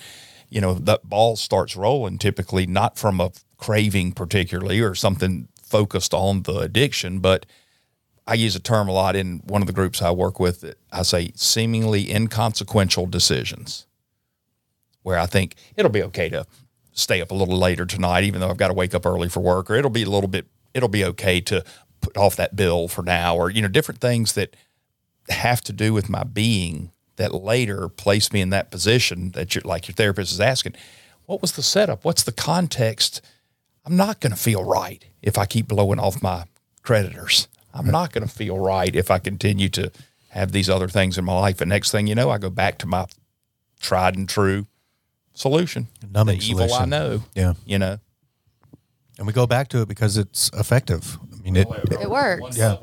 [0.50, 6.14] you know, that ball starts rolling typically not from a craving particularly or something focused
[6.14, 7.48] on the addiction, but
[8.30, 10.76] I use a term a lot in one of the groups I work with.
[10.92, 13.88] I say seemingly inconsequential decisions,
[15.02, 16.46] where I think it'll be okay to
[16.92, 19.40] stay up a little later tonight, even though I've got to wake up early for
[19.40, 21.66] work, or it'll be a little bit, it'll be okay to
[22.02, 24.56] put off that bill for now, or you know, different things that
[25.30, 29.64] have to do with my being that later place me in that position that you're
[29.64, 30.76] like your therapist is asking,
[31.26, 32.06] what was the setup?
[32.06, 33.22] What's the context?
[33.86, 36.46] I'm not going to feel right if I keep blowing off my
[36.84, 37.48] creditors.
[37.74, 39.92] I'm not going to feel right if I continue to
[40.30, 41.62] have these other things in my life.
[41.62, 43.06] And next thing you know, I go back to my
[43.80, 44.66] tried and true
[45.34, 47.24] solution, Numbing the evil I know.
[47.36, 47.54] Yeah.
[47.66, 47.98] You know,
[49.18, 51.18] And we go back to it because it's effective.
[51.32, 52.58] I mean, it, It works.
[52.58, 52.78] yeah.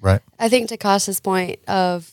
[0.00, 0.20] Right.
[0.38, 2.10] I think to Costa's point of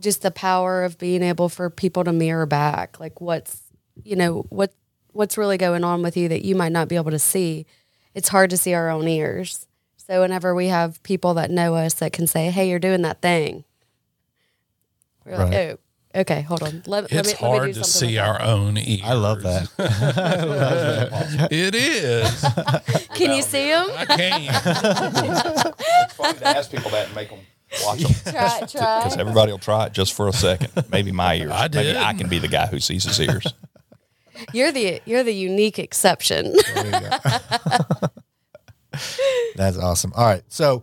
[0.00, 3.62] just the power of being able for people to mirror back, like what's
[4.04, 4.74] you know what
[5.12, 7.64] what's really going on with you that you might not be able to see.
[8.14, 9.66] It's hard to see our own ears.
[10.12, 13.22] So whenever we have people that know us that can say, "Hey, you're doing that
[13.22, 13.64] thing,"
[15.24, 15.78] we're like, Right.
[16.14, 16.82] "Oh, okay, hold on.
[16.84, 19.00] Let, let me, it's let me hard do to something see with our own ears.
[19.04, 19.68] I love that.
[21.50, 22.42] It is.
[22.42, 23.88] that." Can you see them?
[23.96, 25.74] I can't.
[26.04, 27.38] it's funny to ask people that and make them
[27.82, 28.12] watch them.
[28.34, 29.16] Try, Because try.
[29.18, 30.72] everybody will try it just for a second.
[30.90, 31.52] Maybe my ears.
[31.52, 31.96] I Maybe did.
[31.96, 33.46] I can be the guy who sees his ears.
[34.52, 36.54] You're the you're the unique exception.
[39.56, 40.12] That's awesome.
[40.14, 40.82] All right, so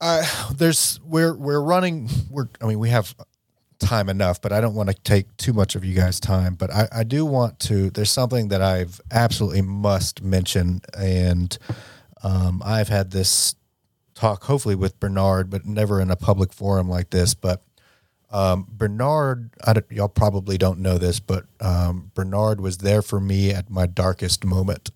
[0.00, 0.24] uh,
[0.54, 2.08] there's we're we're running.
[2.30, 3.14] We're I mean we have
[3.78, 6.54] time enough, but I don't want to take too much of you guys' time.
[6.54, 7.90] But I, I do want to.
[7.90, 11.56] There's something that I've absolutely must mention, and
[12.22, 13.54] um, I've had this
[14.14, 17.34] talk hopefully with Bernard, but never in a public forum like this.
[17.34, 17.62] But
[18.30, 19.50] um, Bernard,
[19.90, 24.44] y'all probably don't know this, but um, Bernard was there for me at my darkest
[24.44, 24.90] moment.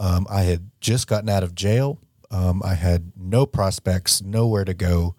[0.00, 2.00] Um, I had just gotten out of jail.
[2.30, 5.14] Um, I had no prospects, nowhere to go.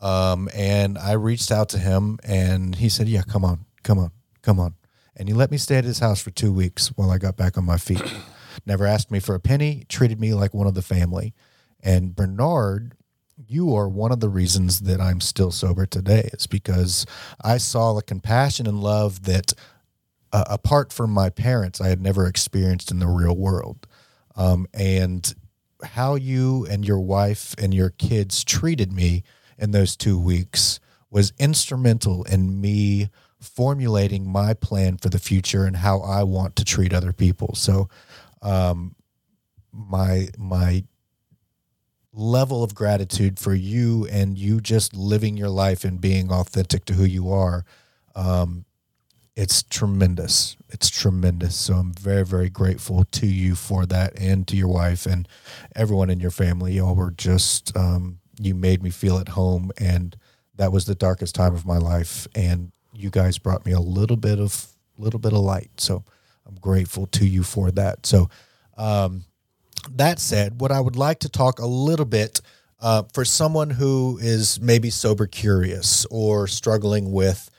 [0.00, 4.10] Um, and I reached out to him and he said, Yeah, come on, come on,
[4.42, 4.74] come on.
[5.14, 7.58] And he let me stay at his house for two weeks while I got back
[7.58, 8.02] on my feet.
[8.66, 11.34] Never asked me for a penny, treated me like one of the family.
[11.82, 12.94] And Bernard,
[13.36, 16.30] you are one of the reasons that I'm still sober today.
[16.32, 17.04] It's because
[17.42, 19.52] I saw the compassion and love that,
[20.32, 23.86] uh, apart from my parents, I had never experienced in the real world.
[24.36, 25.32] Um, and
[25.82, 29.22] how you and your wife and your kids treated me
[29.58, 30.80] in those two weeks
[31.10, 33.08] was instrumental in me
[33.40, 37.54] formulating my plan for the future and how I want to treat other people.
[37.54, 37.88] So,
[38.42, 38.96] um,
[39.72, 40.84] my my
[42.12, 46.94] level of gratitude for you and you just living your life and being authentic to
[46.94, 47.64] who you are
[48.14, 48.64] um,
[49.36, 50.56] it's tremendous.
[50.68, 51.56] It's tremendous.
[51.56, 55.28] So i'm very very grateful to you for that and to your wife and
[55.74, 56.74] everyone in your family.
[56.74, 60.16] Y'all were just um, you made me feel at home and
[60.56, 62.28] that was the darkest time of my life.
[62.34, 64.66] And you guys brought me a little bit of
[64.98, 65.70] little bit of light.
[65.78, 66.04] So
[66.46, 68.06] i'm grateful to you for that.
[68.06, 68.28] So
[68.76, 69.24] um,
[69.90, 72.40] that said, what I would like to talk a little bit
[72.80, 77.50] uh, for someone who is maybe sober curious or struggling with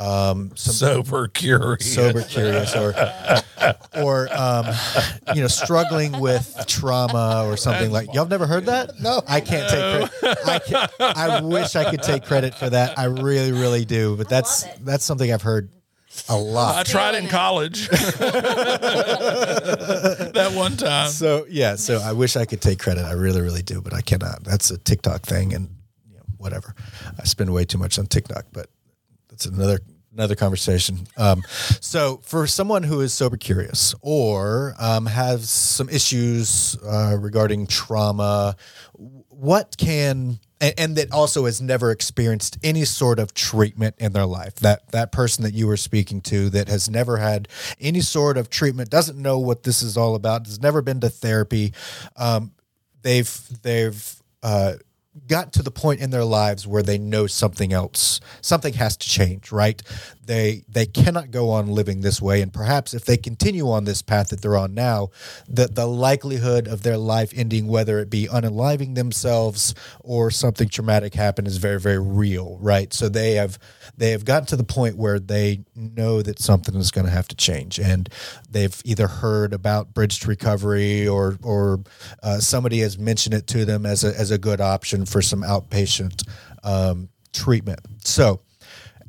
[0.00, 1.94] um, some Sober curious.
[1.94, 2.94] sober curious or
[4.02, 4.66] or um,
[5.34, 8.98] you know struggling with trauma or something like y'all never heard that?
[8.98, 9.20] No.
[9.28, 12.98] I can't take credit I, can, I wish i could take credit for that.
[12.98, 15.68] I really really do but that's that's something i've heard
[16.28, 16.76] a lot.
[16.76, 17.88] I tried in college.
[17.88, 18.00] that
[20.54, 21.08] one time.
[21.10, 23.04] so yeah so i wish i could take credit.
[23.04, 24.44] I really really do but i cannot.
[24.44, 25.68] That's a tiktok thing and
[26.08, 26.74] you know, whatever.
[27.18, 28.70] I spend way too much on tiktok but
[29.46, 29.80] another
[30.12, 31.06] another conversation.
[31.16, 31.42] Um,
[31.80, 38.56] so for someone who is sober curious or um, has some issues uh, regarding trauma
[39.40, 44.26] what can and, and that also has never experienced any sort of treatment in their
[44.26, 47.48] life that that person that you were speaking to that has never had
[47.80, 51.08] any sort of treatment doesn't know what this is all about has never been to
[51.08, 51.72] therapy
[52.16, 52.52] um,
[53.00, 54.74] they've they've uh,
[55.26, 58.20] got to the point in their lives where they know something else.
[58.40, 59.82] Something has to change right
[60.30, 62.40] they they cannot go on living this way.
[62.40, 65.10] And perhaps if they continue on this path that they're on now
[65.48, 71.14] the the likelihood of their life ending whether it be unaliving themselves or something traumatic
[71.14, 72.94] happen is very very real right?
[72.94, 73.58] So they have
[73.96, 77.26] they have gotten to the point where they know that something is going to have
[77.28, 77.80] to change.
[77.80, 78.08] And
[78.48, 81.80] they've either heard about bridge to recovery or or
[82.22, 85.42] uh, somebody has mentioned it to them as a as a good option for some
[85.42, 86.22] outpatient
[86.62, 87.80] um, treatment.
[88.04, 88.40] So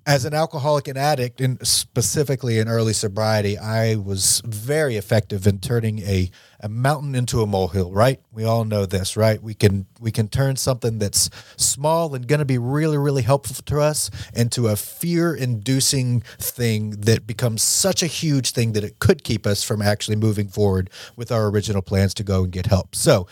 [0.06, 5.60] as an alcoholic and addict and specifically in early sobriety i was very effective in
[5.60, 6.30] turning a,
[6.60, 8.20] a mountain into a molehill right?
[8.32, 9.42] We all know this right?
[9.42, 13.64] We can we can turn something that's small and going to be really really helpful
[13.66, 19.00] to us into a fear inducing thing that becomes such a huge thing that it
[19.00, 22.68] could keep us from actually moving forward with our original plans to go and get
[22.68, 22.96] help.
[22.96, 23.28] So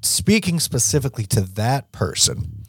[0.00, 2.64] speaking specifically to that person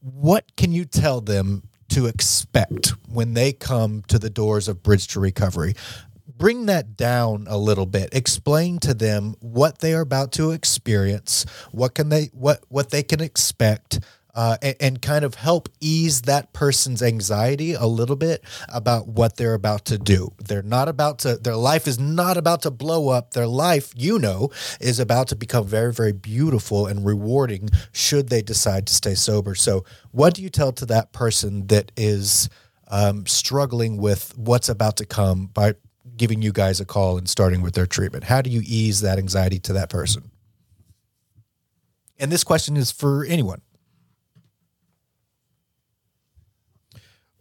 [0.00, 5.08] what can you tell them to expect when they come to the doors of Bridge
[5.08, 5.74] to Recovery?
[6.38, 8.10] Bring that down a little bit.
[8.12, 13.02] Explain to them what they are about to experience, what can they what what they
[13.02, 14.00] can expect,
[14.36, 19.36] uh, and, and kind of help ease that person's anxiety a little bit about what
[19.36, 20.30] they're about to do.
[20.38, 21.36] They're not about to.
[21.36, 23.32] Their life is not about to blow up.
[23.32, 28.42] Their life, you know, is about to become very very beautiful and rewarding should they
[28.42, 29.54] decide to stay sober.
[29.54, 32.50] So, what do you tell to that person that is
[32.88, 35.74] um, struggling with what's about to come by
[36.16, 38.24] giving you guys a call and starting with their treatment?
[38.24, 40.30] How do you ease that anxiety to that person?
[42.18, 43.60] And this question is for anyone.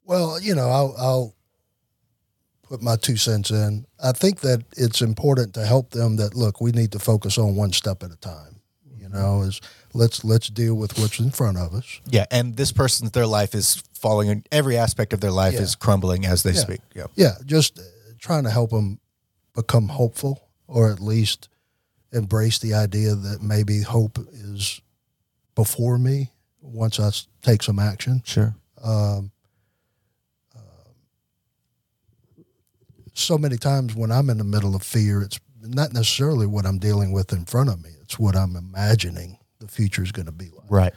[0.06, 1.36] Well, you know, I'll, I'll
[2.64, 3.86] put my two cents in.
[4.04, 7.56] I think that it's important to help them that look, we need to focus on
[7.56, 8.60] one step at a time.
[8.98, 9.62] You know, is
[9.94, 12.02] let's let's deal with what's in front of us.
[12.10, 15.62] Yeah, and this person, their life is falling, in every aspect of their life Yeah.
[15.62, 16.60] is crumbling as they Yeah.
[16.60, 16.82] speak.
[16.96, 17.06] Yeah.
[17.16, 17.84] Yeah, just uh,
[18.20, 19.00] trying to help them
[19.54, 21.50] become hopeful, or at least
[22.12, 24.82] embrace the idea that maybe hope is
[25.54, 26.32] before me
[26.62, 28.22] once I take some action.
[28.26, 28.56] Sure.
[33.16, 36.78] So many times when I'm in the middle of fear, it's not necessarily what I'm
[36.78, 37.90] dealing with in front of me.
[38.02, 40.70] It's what I'm imagining the future is going to be like.
[40.70, 40.94] Right.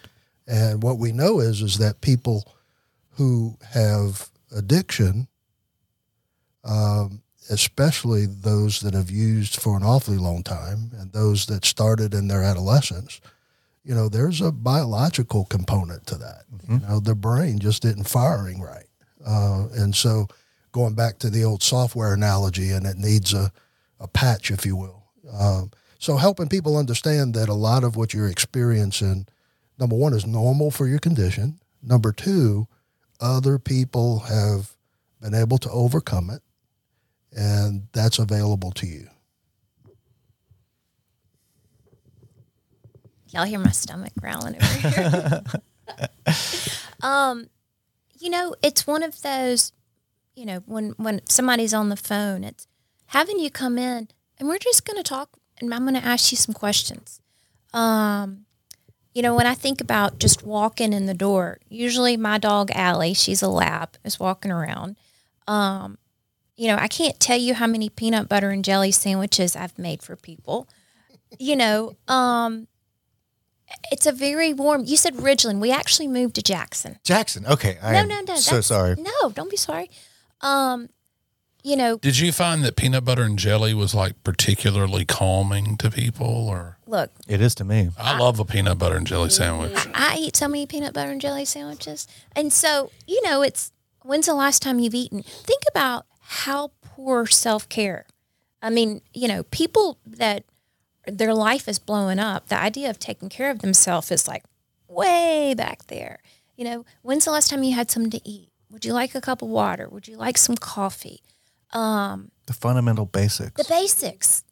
[0.46, 2.50] And what we know is is that people
[3.12, 5.28] who have addiction,
[6.64, 12.14] um, especially those that have used for an awfully long time, and those that started
[12.14, 13.20] in their adolescence,
[13.84, 16.42] you know, there's a biological component to that.
[16.68, 18.86] You know, the brain just isn't firing right,
[19.26, 20.26] uh, and so
[20.72, 23.52] going back to the old software analogy, and it needs a,
[24.00, 25.04] a patch, if you will.
[25.32, 29.26] Um, so helping people understand that a lot of what you're experiencing,
[29.78, 31.58] number one, is normal for your condition.
[31.82, 32.68] Number two,
[33.20, 34.76] other people have
[35.20, 36.42] been able to overcome it,
[37.32, 39.08] and that's available to you.
[43.30, 45.42] Y'all hear my stomach growling over here.
[47.02, 47.48] um,
[48.18, 49.72] you know, it's one of those,
[50.38, 52.68] you know, when when somebody's on the phone, it's
[53.06, 54.08] having you come in
[54.38, 57.20] and we're just going to talk and I'm going to ask you some questions.
[57.74, 58.46] Um,
[59.12, 63.14] you know, when I think about just walking in the door, usually my dog Allie,
[63.14, 64.96] she's a lab, is walking around.
[65.48, 65.98] Um,
[66.56, 70.04] you know, I can't tell you how many peanut butter and jelly sandwiches I've made
[70.04, 70.68] for people.
[71.36, 72.68] You know, um,
[73.90, 74.84] it's a very warm.
[74.84, 75.58] You said Ridgeland.
[75.58, 76.98] We actually moved to Jackson.
[77.02, 77.44] Jackson.
[77.44, 77.76] Okay.
[77.82, 78.36] I No, no, no.
[78.36, 78.94] So sorry.
[78.96, 79.90] No, don't be sorry.
[80.40, 80.88] Um,
[81.64, 85.90] you know, Did you find that peanut butter and jelly was like particularly calming to
[85.90, 87.90] people or look, It is to me.
[87.98, 89.76] I love a peanut butter and jelly sandwich.
[89.94, 92.06] I eat so many peanut butter and jelly sandwiches.
[92.36, 95.22] And so, you know, it's when's the last time you've eaten?
[95.22, 98.06] Think about how poor self care.
[98.62, 100.44] I mean, you know, people that
[101.06, 104.44] their life is blowing up, the idea of taking care of themselves is like
[104.88, 106.18] way back there.
[106.56, 108.47] You know, when's the last time you had something to eat?
[108.70, 109.88] Would you like a cup of water?
[109.88, 111.22] Would you like some coffee?
[112.46, 113.52] The fundamental basics.
[113.62, 114.44] the basics.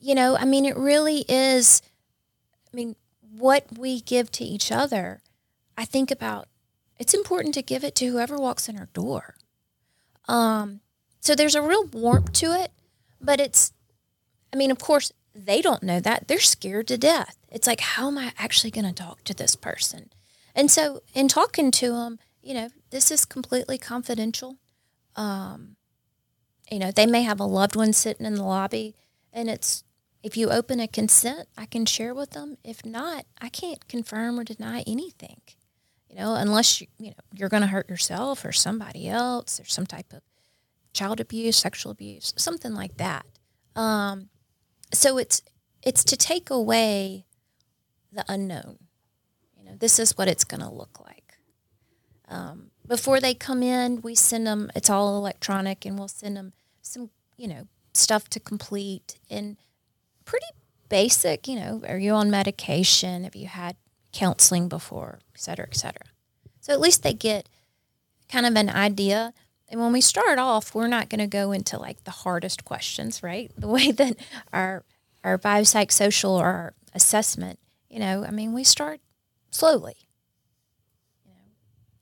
[0.00, 1.82] You know, I mean, it really is.
[2.72, 2.96] I mean,
[3.36, 5.22] what we give to each other,
[5.76, 6.48] I think about.
[6.98, 9.34] It's important to give it to whoever walks in our door.
[10.28, 10.80] Um,
[11.20, 12.72] so there's a real warmth to it,
[13.20, 13.72] but it's.
[14.52, 17.36] I mean, of course, they don't know that they're scared to death.
[17.50, 20.10] It's like, how am I actually going to talk to this person?
[20.54, 24.58] And so, in talking to them, you know, this is completely confidential
[26.70, 28.96] you know, they may have a loved one sitting in the lobby
[29.32, 29.84] and it's
[30.22, 32.56] if you open a consent, I can share with them.
[32.64, 35.40] If not, I can't confirm or deny anything.
[36.08, 39.64] You know, unless you, you know, you're going to hurt yourself or somebody else or
[39.64, 40.22] some type of
[40.92, 43.26] child abuse, sexual abuse, something like that.
[43.76, 44.30] Um,
[44.92, 45.42] so it's
[45.82, 47.26] it's to take away
[48.10, 48.78] the unknown.
[49.56, 51.15] You know, this is what it's going to look like
[52.28, 56.52] Um, before they come in, we send them, it's all electronic, and we'll send them
[56.82, 59.56] some, you know, stuff to complete and
[60.24, 60.46] pretty
[60.88, 63.24] basic, you know, are you on medication?
[63.24, 63.76] Have you had
[64.16, 66.06] counseling before, et cetera, et cetera.
[66.60, 67.48] So at least they get
[68.30, 69.34] kind of an idea.
[69.68, 73.22] And when we start off, we're not going to go into like the hardest questions,
[73.22, 73.52] right?
[73.58, 74.16] The way that
[74.52, 74.84] our
[75.22, 77.58] our biopsychosocial or our assessment,
[77.90, 79.00] you know, I mean, we start
[79.50, 80.05] slowly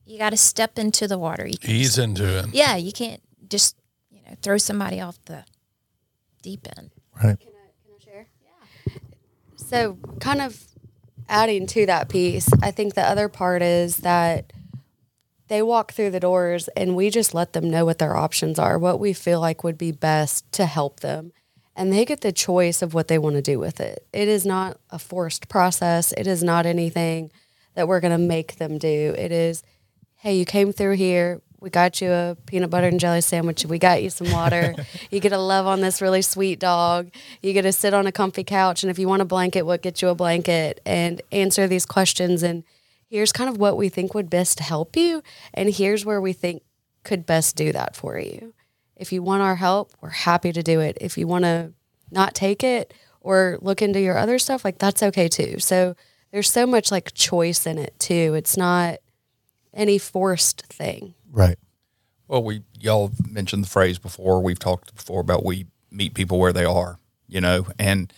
[0.06, 1.46] you got to step into the water.
[1.46, 2.46] You can't Ease into it.
[2.52, 3.76] yeah, you can't just
[4.10, 5.44] you know throw somebody off the
[6.42, 6.90] deep end.
[7.22, 7.38] Right.
[9.56, 10.62] So, kind of
[11.28, 14.52] adding to that piece, I think the other part is that
[15.48, 18.78] they walk through the doors and we just let them know what their options are,
[18.78, 21.32] what we feel like would be best to help them.
[21.74, 24.06] And they get the choice of what they want to do with it.
[24.12, 27.32] It is not a forced process, it is not anything
[27.74, 29.14] that we're going to make them do.
[29.18, 29.62] It is,
[30.24, 31.42] hey, you came through here.
[31.60, 33.66] We got you a peanut butter and jelly sandwich.
[33.66, 34.74] We got you some water.
[35.10, 37.10] you get to love on this really sweet dog.
[37.42, 38.82] You get to sit on a comfy couch.
[38.82, 42.42] And if you want a blanket, we'll get you a blanket and answer these questions.
[42.42, 42.64] And
[43.10, 45.22] here's kind of what we think would best help you.
[45.52, 46.62] And here's where we think
[47.02, 48.54] could best do that for you.
[48.96, 50.96] If you want our help, we're happy to do it.
[51.02, 51.74] If you want to
[52.10, 55.58] not take it or look into your other stuff, like that's okay too.
[55.58, 55.94] So
[56.32, 58.32] there's so much like choice in it too.
[58.32, 59.00] It's not
[59.74, 61.14] any forced thing.
[61.30, 61.58] Right.
[62.28, 64.42] Well, we y'all mentioned the phrase before.
[64.42, 66.98] We've talked before about we meet people where they are,
[67.28, 68.12] you know, and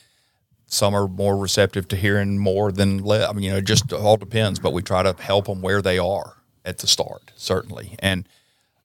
[0.66, 3.28] some are more receptive to hearing more than less.
[3.28, 4.58] I mean, you know, it just all depends.
[4.58, 7.96] But we try to help them where they are at the start, certainly.
[8.00, 8.28] And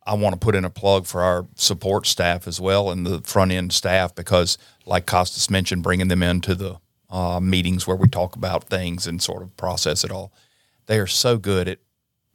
[0.05, 3.21] I want to put in a plug for our support staff as well and the
[3.21, 6.77] front end staff because, like Costas mentioned, bringing them into the
[7.09, 10.31] uh, meetings where we talk about things and sort of process it all.
[10.87, 11.79] They are so good at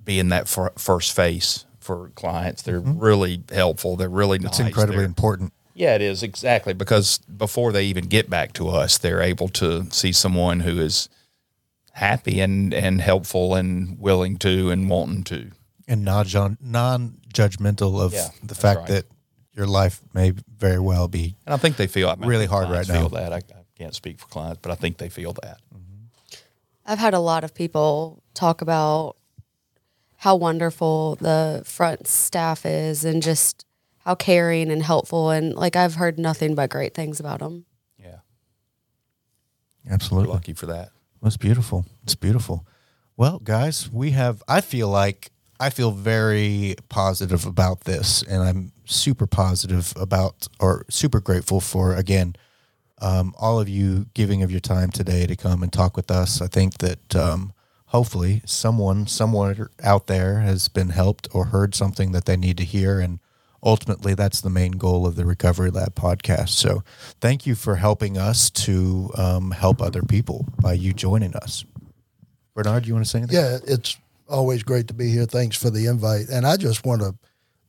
[0.06, 2.62] being that fir- first face for clients.
[2.62, 2.98] They're mm-hmm.
[2.98, 3.96] really helpful.
[3.96, 5.52] They're really It's incredibly They're- important.
[5.74, 9.90] yeah, it is exactly because before they even get back to us, they're able to
[9.90, 11.10] see someone who is
[11.92, 15.50] happy and and helpful and willing to and wanting to.
[15.88, 18.88] And non non judgmental of Yeah, the fact right.
[18.88, 19.04] that
[19.54, 22.66] your life may very well be And I think they feel I mean, Really hard
[22.66, 23.08] clients right now.
[23.08, 25.58] Feel that I, I can't speak for clients, but I think they feel that.
[25.74, 26.40] Mm-hmm.
[26.86, 29.16] I've had a lot of people talk about
[30.18, 33.64] how wonderful the front staff is and just
[33.98, 35.30] how caring and helpful.
[35.30, 37.66] And like, I've heard nothing but great things about them.
[37.98, 38.18] Yeah,
[39.84, 40.32] we're absolutely.
[40.32, 40.90] lucky for that.
[41.24, 41.84] It's beautiful.
[42.04, 42.66] It's beautiful.
[43.16, 44.42] Well, guys, we have.
[44.46, 50.84] I feel like I feel very positive about this, and I'm super positive about, or
[50.88, 52.36] super grateful for again,
[53.00, 56.40] um, all of you giving of your time today to come and talk with us.
[56.40, 57.52] I think that um,
[57.86, 62.64] hopefully someone somewhere out there has been helped or heard something that they need to
[62.64, 63.20] hear, and
[63.62, 66.50] ultimately that's the main goal of the Recovery Lab podcast.
[66.50, 66.82] So,
[67.20, 71.64] thank you for helping us to um, help other people by you joining us.
[72.54, 73.36] Bernard, do you want to say anything?
[73.36, 73.98] Yeah, it's
[74.28, 75.26] always great to be here.
[75.26, 76.28] Thanks for the invite.
[76.28, 77.14] And I just want to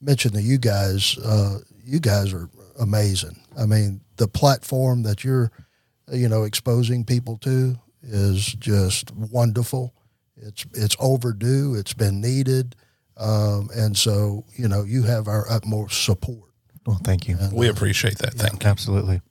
[0.02, 2.49] mention that you guys, uh, you guys are
[2.80, 3.39] amazing.
[3.57, 5.52] I mean, the platform that you're,
[6.11, 9.94] you know, exposing people to is just wonderful.
[10.42, 11.76] It's it's overdue.
[11.76, 12.76] It's been needed,
[13.18, 16.52] um, and so you know you have our utmost support.
[16.86, 17.38] Well, thank you.
[17.52, 18.34] We appreciate that.
[18.34, 18.70] Thank you.
[18.70, 19.22] Absolutely.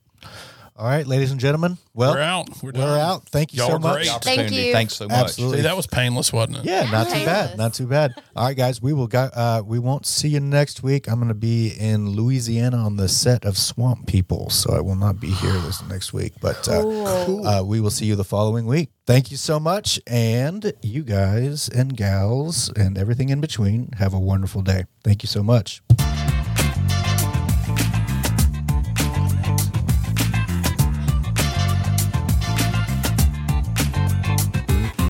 [0.79, 1.79] All right, ladies and gentlemen.
[1.95, 2.49] Well, We're out.
[2.63, 3.01] We're, We're done.
[3.01, 3.27] out.
[3.31, 4.07] Thank you Y'all so are much.
[4.23, 4.73] Thank you.
[4.73, 5.17] Thanks so much.
[5.17, 5.59] Absolutely.
[5.59, 6.65] See, that was painless, wasn't it?
[6.67, 7.57] Yeah, not too bad.
[7.57, 8.13] Not too bad.
[8.37, 9.31] All right, guys, we will go.
[9.33, 11.09] Uh, we won't see you next week.
[11.09, 14.97] I'm going to be in Louisiana on the set of Swamp People, so I will
[14.97, 16.35] not be here this next week.
[16.43, 18.91] But uh, uh, we will see you the following week.
[19.07, 24.21] Thank you so much, and you guys and gals and everything in between have a
[24.21, 24.85] wonderful day.
[25.03, 25.81] Thank you so much.